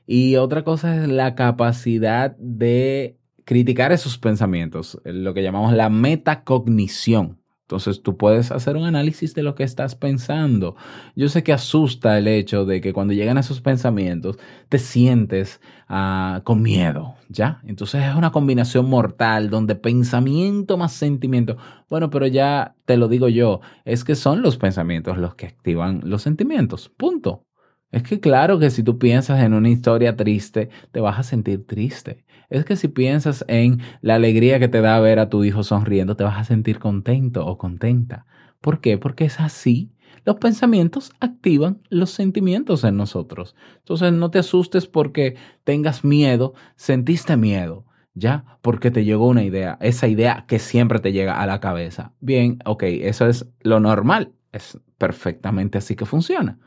Y 0.07 0.37
otra 0.37 0.65
cosa 0.65 0.97
es 0.97 1.09
la 1.09 1.35
capacidad 1.35 2.37
de 2.39 3.19
criticar 3.45 3.93
esos 3.93 4.19
pensamientos, 4.19 5.01
lo 5.05 5.35
que 5.35 5.43
llamamos 5.43 5.73
la 5.73 5.89
metacognición. 5.89 7.38
Entonces 7.69 8.03
tú 8.03 8.17
puedes 8.17 8.51
hacer 8.51 8.77
un 8.79 8.85
análisis 8.85 9.35
de 9.35 9.43
lo 9.43 9.55
que 9.55 9.63
estás 9.63 9.95
pensando. 9.95 10.75
Yo 11.15 11.29
sé 11.29 11.43
que 11.43 11.53
asusta 11.53 12.17
el 12.17 12.27
hecho 12.27 12.65
de 12.65 12.81
que 12.81 12.95
cuando 12.95 13.13
llegan 13.13 13.37
esos 13.37 13.61
pensamientos 13.61 14.39
te 14.71 14.79
sientes 14.79 15.61
ah, 15.87 16.41
con 16.45 16.63
miedo, 16.63 17.17
¿ya? 17.29 17.61
Entonces 17.67 18.05
es 18.05 18.15
una 18.15 18.33
combinación 18.33 18.89
mortal 18.89 19.51
donde 19.51 19.75
pensamiento 19.75 20.79
más 20.79 20.95
sentimiento. 20.95 21.59
Bueno, 21.91 22.09
pero 22.09 22.27
ya 22.27 22.75
te 22.87 22.97
lo 22.97 23.07
digo 23.07 23.29
yo, 23.29 23.61
es 23.85 24.03
que 24.03 24.15
son 24.15 24.41
los 24.41 24.57
pensamientos 24.57 25.19
los 25.19 25.35
que 25.35 25.45
activan 25.45 26.01
los 26.05 26.23
sentimientos, 26.23 26.89
punto. 26.89 27.45
Es 27.91 28.03
que 28.03 28.19
claro 28.19 28.59
que 28.59 28.71
si 28.71 28.83
tú 28.83 28.99
piensas 28.99 29.41
en 29.43 29.53
una 29.53 29.69
historia 29.69 30.17
triste, 30.17 30.71
te 30.91 31.01
vas 31.01 31.19
a 31.19 31.23
sentir 31.23 31.67
triste. 31.67 32.25
Es 32.51 32.65
que 32.65 32.77
si 32.77 32.89
piensas 32.89 33.45
en 33.49 33.81
la 34.01 34.15
alegría 34.15 34.59
que 34.59 34.69
te 34.69 34.81
da 34.81 34.99
ver 35.01 35.19
a 35.19 35.29
tu 35.29 35.45
hijo 35.45 35.63
sonriendo, 35.63 36.17
te 36.17 36.25
vas 36.25 36.39
a 36.39 36.45
sentir 36.45 36.79
contento 36.79 37.47
o 37.47 37.59
contenta. 37.59 38.27
¿Por 38.61 38.81
qué? 38.81 38.99
Porque 38.99 39.27
es 39.27 39.39
así. 39.41 39.93
Los 40.25 40.37
pensamientos 40.37 41.13
activan 41.21 41.81
los 41.91 42.11
sentimientos 42.11 42.85
en 42.85 42.97
nosotros. 42.97 43.55
Entonces 43.79 44.13
no 44.13 44.31
te 44.31 44.39
asustes 44.39 44.87
porque 44.87 45.37
tengas 45.65 46.05
miedo, 46.05 46.55
sentiste 46.77 47.37
miedo, 47.37 47.87
¿ya? 48.15 48.59
Porque 48.63 48.91
te 48.91 49.05
llegó 49.05 49.29
una 49.29 49.45
idea, 49.45 49.79
esa 49.81 50.09
idea 50.09 50.45
que 50.49 50.59
siempre 50.59 50.99
te 50.99 51.13
llega 51.13 51.41
a 51.41 51.47
la 51.47 51.61
cabeza. 51.61 52.13
Bien, 52.21 52.59
ok, 52.65 52.83
eso 52.85 53.27
es 53.27 53.47
lo 53.61 53.81
normal, 53.81 54.33
es 54.53 54.79
perfectamente 54.99 55.79
así 55.79 55.97
que 55.97 56.07
funciona. 56.07 56.59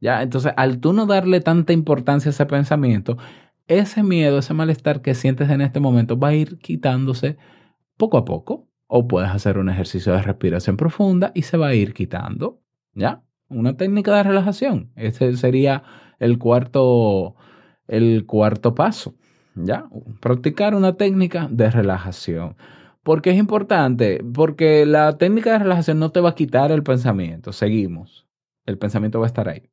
¿Ya? 0.00 0.22
Entonces, 0.22 0.52
al 0.56 0.78
tú 0.78 0.92
no 0.92 1.06
darle 1.06 1.40
tanta 1.40 1.72
importancia 1.72 2.28
a 2.28 2.30
ese 2.30 2.46
pensamiento, 2.46 3.18
ese 3.68 4.02
miedo, 4.02 4.38
ese 4.38 4.54
malestar 4.54 5.02
que 5.02 5.14
sientes 5.14 5.50
en 5.50 5.60
este 5.60 5.80
momento 5.80 6.18
va 6.18 6.28
a 6.28 6.34
ir 6.34 6.58
quitándose 6.58 7.36
poco 7.96 8.18
a 8.18 8.24
poco. 8.24 8.66
O 8.86 9.06
puedes 9.06 9.30
hacer 9.30 9.58
un 9.58 9.68
ejercicio 9.68 10.14
de 10.14 10.22
respiración 10.22 10.78
profunda 10.78 11.30
y 11.34 11.42
se 11.42 11.58
va 11.58 11.68
a 11.68 11.74
ir 11.74 11.92
quitando. 11.92 12.62
¿Ya? 12.94 13.22
Una 13.48 13.76
técnica 13.76 14.16
de 14.16 14.22
relajación. 14.22 14.90
Ese 14.96 15.36
sería 15.36 15.82
el 16.18 16.38
cuarto, 16.38 17.36
el 17.86 18.24
cuarto 18.24 18.74
paso. 18.74 19.14
¿Ya? 19.54 19.84
Practicar 20.20 20.74
una 20.74 20.96
técnica 20.96 21.48
de 21.50 21.70
relajación. 21.70 22.56
¿Por 23.02 23.20
qué 23.20 23.30
es 23.30 23.36
importante? 23.36 24.24
Porque 24.34 24.86
la 24.86 25.18
técnica 25.18 25.52
de 25.52 25.58
relajación 25.60 25.98
no 25.98 26.10
te 26.10 26.20
va 26.20 26.30
a 26.30 26.34
quitar 26.34 26.72
el 26.72 26.82
pensamiento. 26.82 27.52
Seguimos 27.52 28.28
el 28.68 28.78
pensamiento 28.78 29.18
va 29.18 29.26
a 29.26 29.28
estar 29.28 29.48
ahí. 29.48 29.70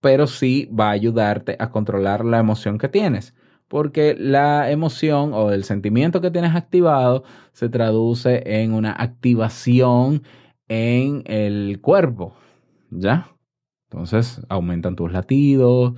Pero 0.00 0.26
sí 0.26 0.68
va 0.78 0.88
a 0.88 0.92
ayudarte 0.92 1.56
a 1.58 1.70
controlar 1.70 2.24
la 2.24 2.38
emoción 2.38 2.78
que 2.78 2.88
tienes. 2.88 3.34
Porque 3.68 4.16
la 4.18 4.70
emoción 4.70 5.32
o 5.34 5.50
el 5.52 5.64
sentimiento 5.64 6.20
que 6.20 6.30
tienes 6.30 6.54
activado 6.54 7.24
se 7.52 7.68
traduce 7.68 8.42
en 8.46 8.72
una 8.72 8.92
activación 8.92 10.22
en 10.68 11.22
el 11.26 11.80
cuerpo. 11.80 12.34
¿Ya? 12.90 13.28
Entonces 13.90 14.40
aumentan 14.48 14.96
tus 14.96 15.12
latidos, 15.12 15.94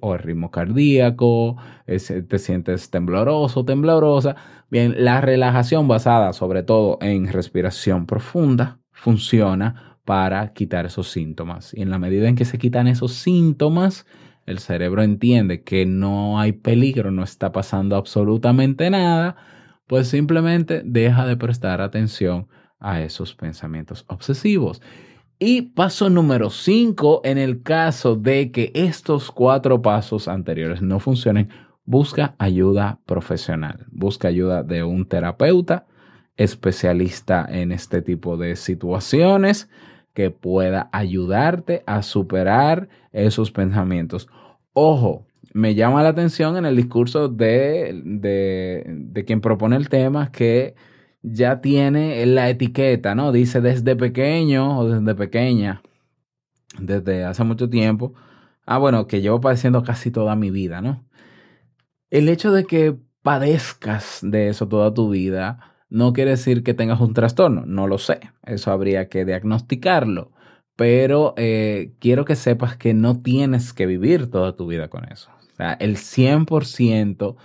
o 0.00 0.14
el 0.14 0.18
ritmo 0.20 0.50
cardíaco, 0.50 1.56
te 1.86 2.38
sientes 2.38 2.90
tembloroso, 2.90 3.64
temblorosa. 3.64 4.36
Bien, 4.70 4.94
la 4.98 5.20
relajación 5.20 5.88
basada 5.88 6.32
sobre 6.32 6.62
todo 6.62 6.98
en 7.00 7.32
respiración 7.32 8.06
profunda 8.06 8.80
funciona 8.92 9.95
para 10.06 10.52
quitar 10.54 10.86
esos 10.86 11.10
síntomas. 11.10 11.74
Y 11.74 11.82
en 11.82 11.90
la 11.90 11.98
medida 11.98 12.28
en 12.28 12.36
que 12.36 12.46
se 12.46 12.58
quitan 12.58 12.86
esos 12.86 13.12
síntomas, 13.12 14.06
el 14.46 14.60
cerebro 14.60 15.02
entiende 15.02 15.62
que 15.62 15.84
no 15.84 16.38
hay 16.38 16.52
peligro, 16.52 17.10
no 17.10 17.24
está 17.24 17.50
pasando 17.50 17.96
absolutamente 17.96 18.88
nada, 18.88 19.36
pues 19.88 20.06
simplemente 20.08 20.82
deja 20.84 21.26
de 21.26 21.36
prestar 21.36 21.80
atención 21.80 22.46
a 22.78 23.02
esos 23.02 23.34
pensamientos 23.34 24.04
obsesivos. 24.06 24.80
Y 25.40 25.62
paso 25.62 26.08
número 26.08 26.50
5, 26.50 27.22
en 27.24 27.36
el 27.36 27.62
caso 27.62 28.14
de 28.14 28.52
que 28.52 28.70
estos 28.74 29.32
cuatro 29.32 29.82
pasos 29.82 30.28
anteriores 30.28 30.82
no 30.82 31.00
funcionen, 31.00 31.50
busca 31.84 32.36
ayuda 32.38 33.00
profesional, 33.06 33.86
busca 33.90 34.28
ayuda 34.28 34.62
de 34.62 34.84
un 34.84 35.06
terapeuta 35.06 35.86
especialista 36.36 37.44
en 37.48 37.72
este 37.72 38.02
tipo 38.02 38.36
de 38.36 38.54
situaciones 38.54 39.68
que 40.16 40.30
pueda 40.30 40.88
ayudarte 40.92 41.82
a 41.84 42.02
superar 42.02 42.88
esos 43.12 43.50
pensamientos. 43.50 44.28
Ojo, 44.72 45.26
me 45.52 45.74
llama 45.74 46.02
la 46.02 46.08
atención 46.08 46.56
en 46.56 46.64
el 46.64 46.74
discurso 46.74 47.28
de, 47.28 48.00
de, 48.02 48.82
de 48.86 49.24
quien 49.26 49.42
propone 49.42 49.76
el 49.76 49.90
tema 49.90 50.32
que 50.32 50.74
ya 51.20 51.60
tiene 51.60 52.24
la 52.24 52.48
etiqueta, 52.48 53.14
¿no? 53.14 53.30
Dice 53.30 53.60
desde 53.60 53.94
pequeño 53.94 54.78
o 54.78 54.88
desde 54.88 55.14
pequeña, 55.14 55.82
desde 56.78 57.26
hace 57.26 57.44
mucho 57.44 57.68
tiempo. 57.68 58.14
Ah, 58.64 58.78
bueno, 58.78 59.06
que 59.06 59.20
llevo 59.20 59.42
padeciendo 59.42 59.82
casi 59.82 60.10
toda 60.10 60.34
mi 60.34 60.50
vida, 60.50 60.80
¿no? 60.80 61.04
El 62.08 62.30
hecho 62.30 62.52
de 62.52 62.64
que 62.64 62.96
padezcas 63.20 64.20
de 64.22 64.48
eso 64.48 64.66
toda 64.66 64.94
tu 64.94 65.10
vida 65.10 65.75
no 65.88 66.12
quiere 66.12 66.32
decir 66.32 66.62
que 66.62 66.74
tengas 66.74 67.00
un 67.00 67.14
trastorno, 67.14 67.64
no 67.66 67.86
lo 67.86 67.98
sé, 67.98 68.20
eso 68.44 68.70
habría 68.70 69.08
que 69.08 69.24
diagnosticarlo, 69.24 70.32
pero 70.76 71.34
eh, 71.36 71.92
quiero 72.00 72.24
que 72.24 72.36
sepas 72.36 72.76
que 72.76 72.94
no 72.94 73.20
tienes 73.22 73.72
que 73.72 73.86
vivir 73.86 74.30
toda 74.30 74.56
tu 74.56 74.66
vida 74.66 74.88
con 74.88 75.04
eso. 75.10 75.30
El 75.78 75.96
100% 75.96 77.36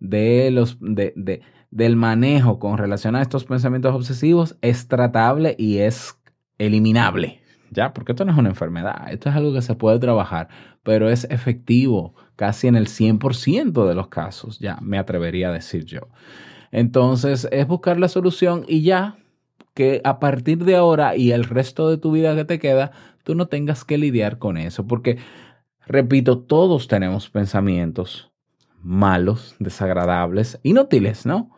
de 0.00 0.50
los, 0.50 0.78
de, 0.80 1.12
de, 1.16 1.42
del 1.70 1.96
manejo 1.96 2.58
con 2.58 2.78
relación 2.78 3.14
a 3.14 3.22
estos 3.22 3.44
pensamientos 3.44 3.94
obsesivos 3.94 4.56
es 4.62 4.88
tratable 4.88 5.54
y 5.58 5.78
es 5.78 6.18
eliminable. 6.58 7.42
¿Ya? 7.70 7.92
Porque 7.92 8.12
esto 8.12 8.24
no 8.24 8.32
es 8.32 8.38
una 8.38 8.48
enfermedad, 8.48 9.12
esto 9.12 9.28
es 9.28 9.36
algo 9.36 9.52
que 9.52 9.60
se 9.60 9.74
puede 9.74 9.98
trabajar, 9.98 10.48
pero 10.82 11.10
es 11.10 11.24
efectivo 11.24 12.14
casi 12.34 12.66
en 12.66 12.76
el 12.76 12.86
100% 12.86 13.86
de 13.86 13.94
los 13.94 14.08
casos, 14.08 14.58
ya 14.58 14.78
me 14.80 14.96
atrevería 14.96 15.50
a 15.50 15.52
decir 15.52 15.84
yo. 15.84 16.08
Entonces 16.70 17.48
es 17.50 17.66
buscar 17.66 17.98
la 17.98 18.08
solución 18.08 18.64
y 18.66 18.82
ya 18.82 19.16
que 19.74 20.00
a 20.04 20.18
partir 20.18 20.64
de 20.64 20.76
ahora 20.76 21.16
y 21.16 21.32
el 21.32 21.44
resto 21.44 21.88
de 21.88 21.98
tu 21.98 22.10
vida 22.10 22.34
que 22.34 22.44
te 22.44 22.58
queda, 22.58 22.90
tú 23.22 23.34
no 23.34 23.46
tengas 23.46 23.84
que 23.84 23.98
lidiar 23.98 24.38
con 24.38 24.56
eso, 24.56 24.86
porque, 24.86 25.18
repito, 25.86 26.40
todos 26.40 26.88
tenemos 26.88 27.30
pensamientos 27.30 28.32
malos, 28.82 29.54
desagradables, 29.58 30.58
inútiles, 30.62 31.26
¿no? 31.26 31.50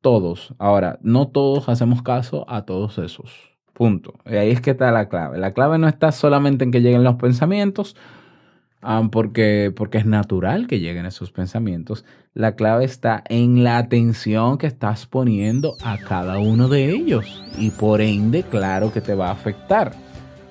Todos. 0.00 0.54
Ahora, 0.58 0.98
no 1.02 1.28
todos 1.28 1.68
hacemos 1.68 2.02
caso 2.02 2.44
a 2.48 2.64
todos 2.64 2.98
esos. 2.98 3.32
Punto. 3.72 4.14
Y 4.26 4.36
ahí 4.36 4.50
es 4.50 4.60
que 4.60 4.70
está 4.70 4.92
la 4.92 5.08
clave. 5.08 5.38
La 5.38 5.52
clave 5.52 5.78
no 5.78 5.88
está 5.88 6.12
solamente 6.12 6.64
en 6.64 6.70
que 6.70 6.80
lleguen 6.80 7.02
los 7.02 7.16
pensamientos, 7.16 7.96
porque, 9.10 9.72
porque 9.74 9.98
es 9.98 10.06
natural 10.06 10.66
que 10.66 10.80
lleguen 10.80 11.06
esos 11.06 11.30
pensamientos. 11.30 12.04
La 12.34 12.56
clave 12.56 12.84
está 12.84 13.22
en 13.28 13.64
la 13.64 13.78
atención 13.78 14.58
que 14.58 14.66
estás 14.66 15.06
poniendo 15.06 15.76
a 15.82 15.98
cada 15.98 16.38
uno 16.38 16.68
de 16.68 16.90
ellos. 16.90 17.42
Y 17.58 17.70
por 17.70 18.00
ende, 18.00 18.42
claro 18.42 18.92
que 18.92 19.00
te 19.00 19.14
va 19.14 19.28
a 19.28 19.32
afectar. 19.32 19.92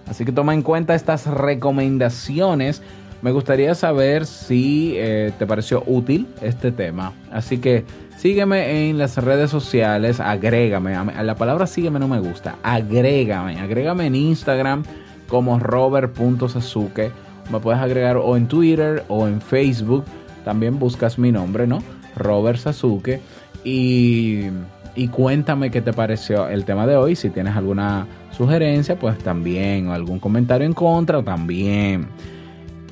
Así 0.07 0.25
que 0.25 0.31
toma 0.31 0.53
en 0.53 0.61
cuenta 0.61 0.95
estas 0.95 1.27
recomendaciones. 1.27 2.81
Me 3.21 3.31
gustaría 3.31 3.73
saber 3.75 4.25
si 4.25 4.93
eh, 4.97 5.31
te 5.37 5.45
pareció 5.45 5.83
útil 5.85 6.27
este 6.41 6.71
tema. 6.71 7.13
Así 7.31 7.57
que 7.57 7.85
Sígueme 8.23 8.89
en 8.89 8.97
las 8.97 9.17
redes 9.17 9.51
sociales, 9.51 10.21
agrégame. 10.21 10.95
A 10.95 11.23
la 11.23 11.35
palabra 11.35 11.67
sígueme 11.67 11.99
no 11.99 12.07
me 12.07 12.21
gusta. 12.21 12.55
Agrégame, 12.63 13.59
agrégame 13.59 14.05
en 14.05 14.15
Instagram 14.15 14.83
como 15.27 15.59
robert.sasuke. 15.59 17.11
Me 17.51 17.59
puedes 17.59 17.81
agregar 17.81 18.17
o 18.17 18.35
en 18.37 18.47
Twitter 18.47 19.03
o 19.07 19.27
en 19.27 19.41
Facebook. 19.41 20.03
También 20.45 20.79
buscas 20.79 21.17
mi 21.17 21.31
nombre, 21.31 21.67
¿no? 21.67 21.83
Robert 22.15 22.59
Sasuke. 22.59 23.21
Y, 23.63 24.45
y 24.95 25.07
cuéntame 25.07 25.71
qué 25.71 25.81
te 25.81 25.93
pareció 25.93 26.47
el 26.47 26.65
tema 26.65 26.85
de 26.87 26.95
hoy. 26.95 27.15
Si 27.15 27.29
tienes 27.29 27.55
alguna 27.55 28.07
sugerencia, 28.31 28.97
pues 28.97 29.17
también. 29.19 29.87
O 29.87 29.93
algún 29.93 30.19
comentario 30.19 30.65
en 30.65 30.73
contra, 30.73 31.21
también. 31.23 32.07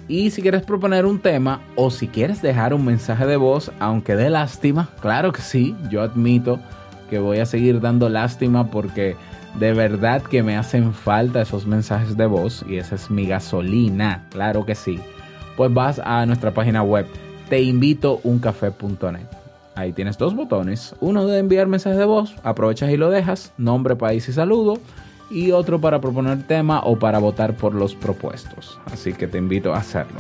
Y 0.08 0.32
si 0.32 0.42
quieres 0.42 0.64
proponer 0.64 1.06
un 1.06 1.20
tema 1.20 1.62
o 1.76 1.90
si 1.90 2.08
quieres 2.08 2.42
dejar 2.42 2.74
un 2.74 2.84
mensaje 2.84 3.26
de 3.26 3.38
voz, 3.38 3.72
aunque 3.80 4.16
dé 4.16 4.30
lástima, 4.30 4.90
claro 5.00 5.32
que 5.32 5.42
sí, 5.42 5.74
yo 5.90 6.02
admito 6.02 6.60
que 7.10 7.20
voy 7.20 7.40
a 7.40 7.46
seguir 7.46 7.80
dando 7.80 8.10
lástima 8.10 8.68
porque 8.68 9.16
de 9.60 9.74
verdad 9.74 10.22
que 10.22 10.44
me 10.44 10.58
hacen 10.58 10.94
falta 10.94 11.42
esos 11.42 11.66
mensajes 11.66 12.18
de 12.18 12.26
voz 12.26 12.64
y 12.68 12.78
esa 12.78 12.96
es 12.96 13.10
mi 13.10 13.26
gasolina, 13.26 14.26
claro 14.30 14.66
que 14.66 14.76
sí. 14.76 15.00
Pues 15.58 15.74
vas 15.74 16.00
a 16.00 16.26
nuestra 16.26 16.52
página 16.52 16.84
web 16.84 17.06
teinvitouncafé.net. 17.50 19.28
Ahí 19.76 19.94
tienes 19.94 20.18
dos 20.18 20.36
botones, 20.36 20.96
uno 21.00 21.26
de 21.28 21.40
enviar 21.40 21.68
mensajes 21.68 21.98
de 21.98 22.06
voz, 22.06 22.36
aprovechas 22.44 22.92
y 22.92 22.98
lo 22.98 23.10
dejas, 23.10 23.54
nombre, 23.58 23.96
país 23.96 24.28
y 24.30 24.34
saludo 24.34 24.80
y 25.30 25.52
otro 25.52 25.80
para 25.80 26.02
proponer 26.02 26.46
tema 26.46 26.82
o 26.84 27.00
para 27.00 27.20
votar 27.20 27.56
por 27.56 27.74
los 27.74 27.96
propuestos. 27.96 28.80
Así 28.86 29.14
que 29.14 29.28
te 29.28 29.38
invito 29.38 29.74
a 29.74 29.78
hacerlo. 29.78 30.20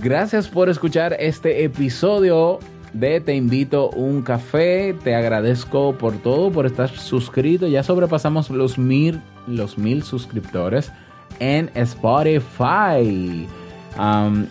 Gracias 0.00 0.48
por 0.48 0.68
escuchar 0.68 1.16
este 1.18 1.64
episodio 1.64 2.60
de 2.92 3.20
Te 3.20 3.34
invito 3.34 3.90
un 3.90 4.22
café. 4.22 4.94
Te 5.02 5.14
agradezco 5.14 5.96
por 5.96 6.14
todo, 6.18 6.50
por 6.50 6.66
estar 6.66 6.88
suscrito. 6.90 7.66
Ya 7.66 7.82
sobrepasamos 7.82 8.50
los 8.50 8.78
mil, 8.78 9.20
los 9.46 9.78
mil 9.78 10.02
suscriptores 10.02 10.92
en 11.38 11.70
Spotify. 11.74 13.46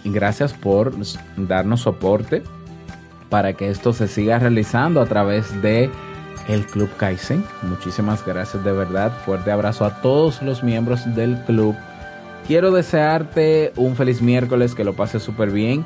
gracias 0.06 0.54
por 0.54 0.94
darnos 1.38 1.82
soporte 1.82 2.44
para 3.30 3.54
que 3.54 3.70
esto 3.70 3.94
se 3.94 4.08
siga 4.08 4.40
realizando 4.40 5.02
a 5.02 5.06
través 5.06 5.62
de 5.62 5.90
el 6.48 6.66
Club 6.66 6.90
Kaizen. 6.98 7.44
Muchísimas 7.64 8.26
gracias 8.26 8.64
de 8.64 8.72
verdad. 8.72 9.12
Fuerte 9.26 9.52
abrazo 9.52 9.86
a 9.86 10.02
todos 10.02 10.42
los 10.42 10.64
miembros 10.64 11.16
del 11.16 11.38
club. 11.46 11.76
Quiero 12.48 12.72
desearte 12.72 13.72
un 13.78 13.96
feliz 13.96 14.22
miércoles, 14.22 14.76
que 14.76 14.84
lo 14.84 14.94
pases 14.94 15.24
súper 15.24 15.52
bien. 15.52 15.86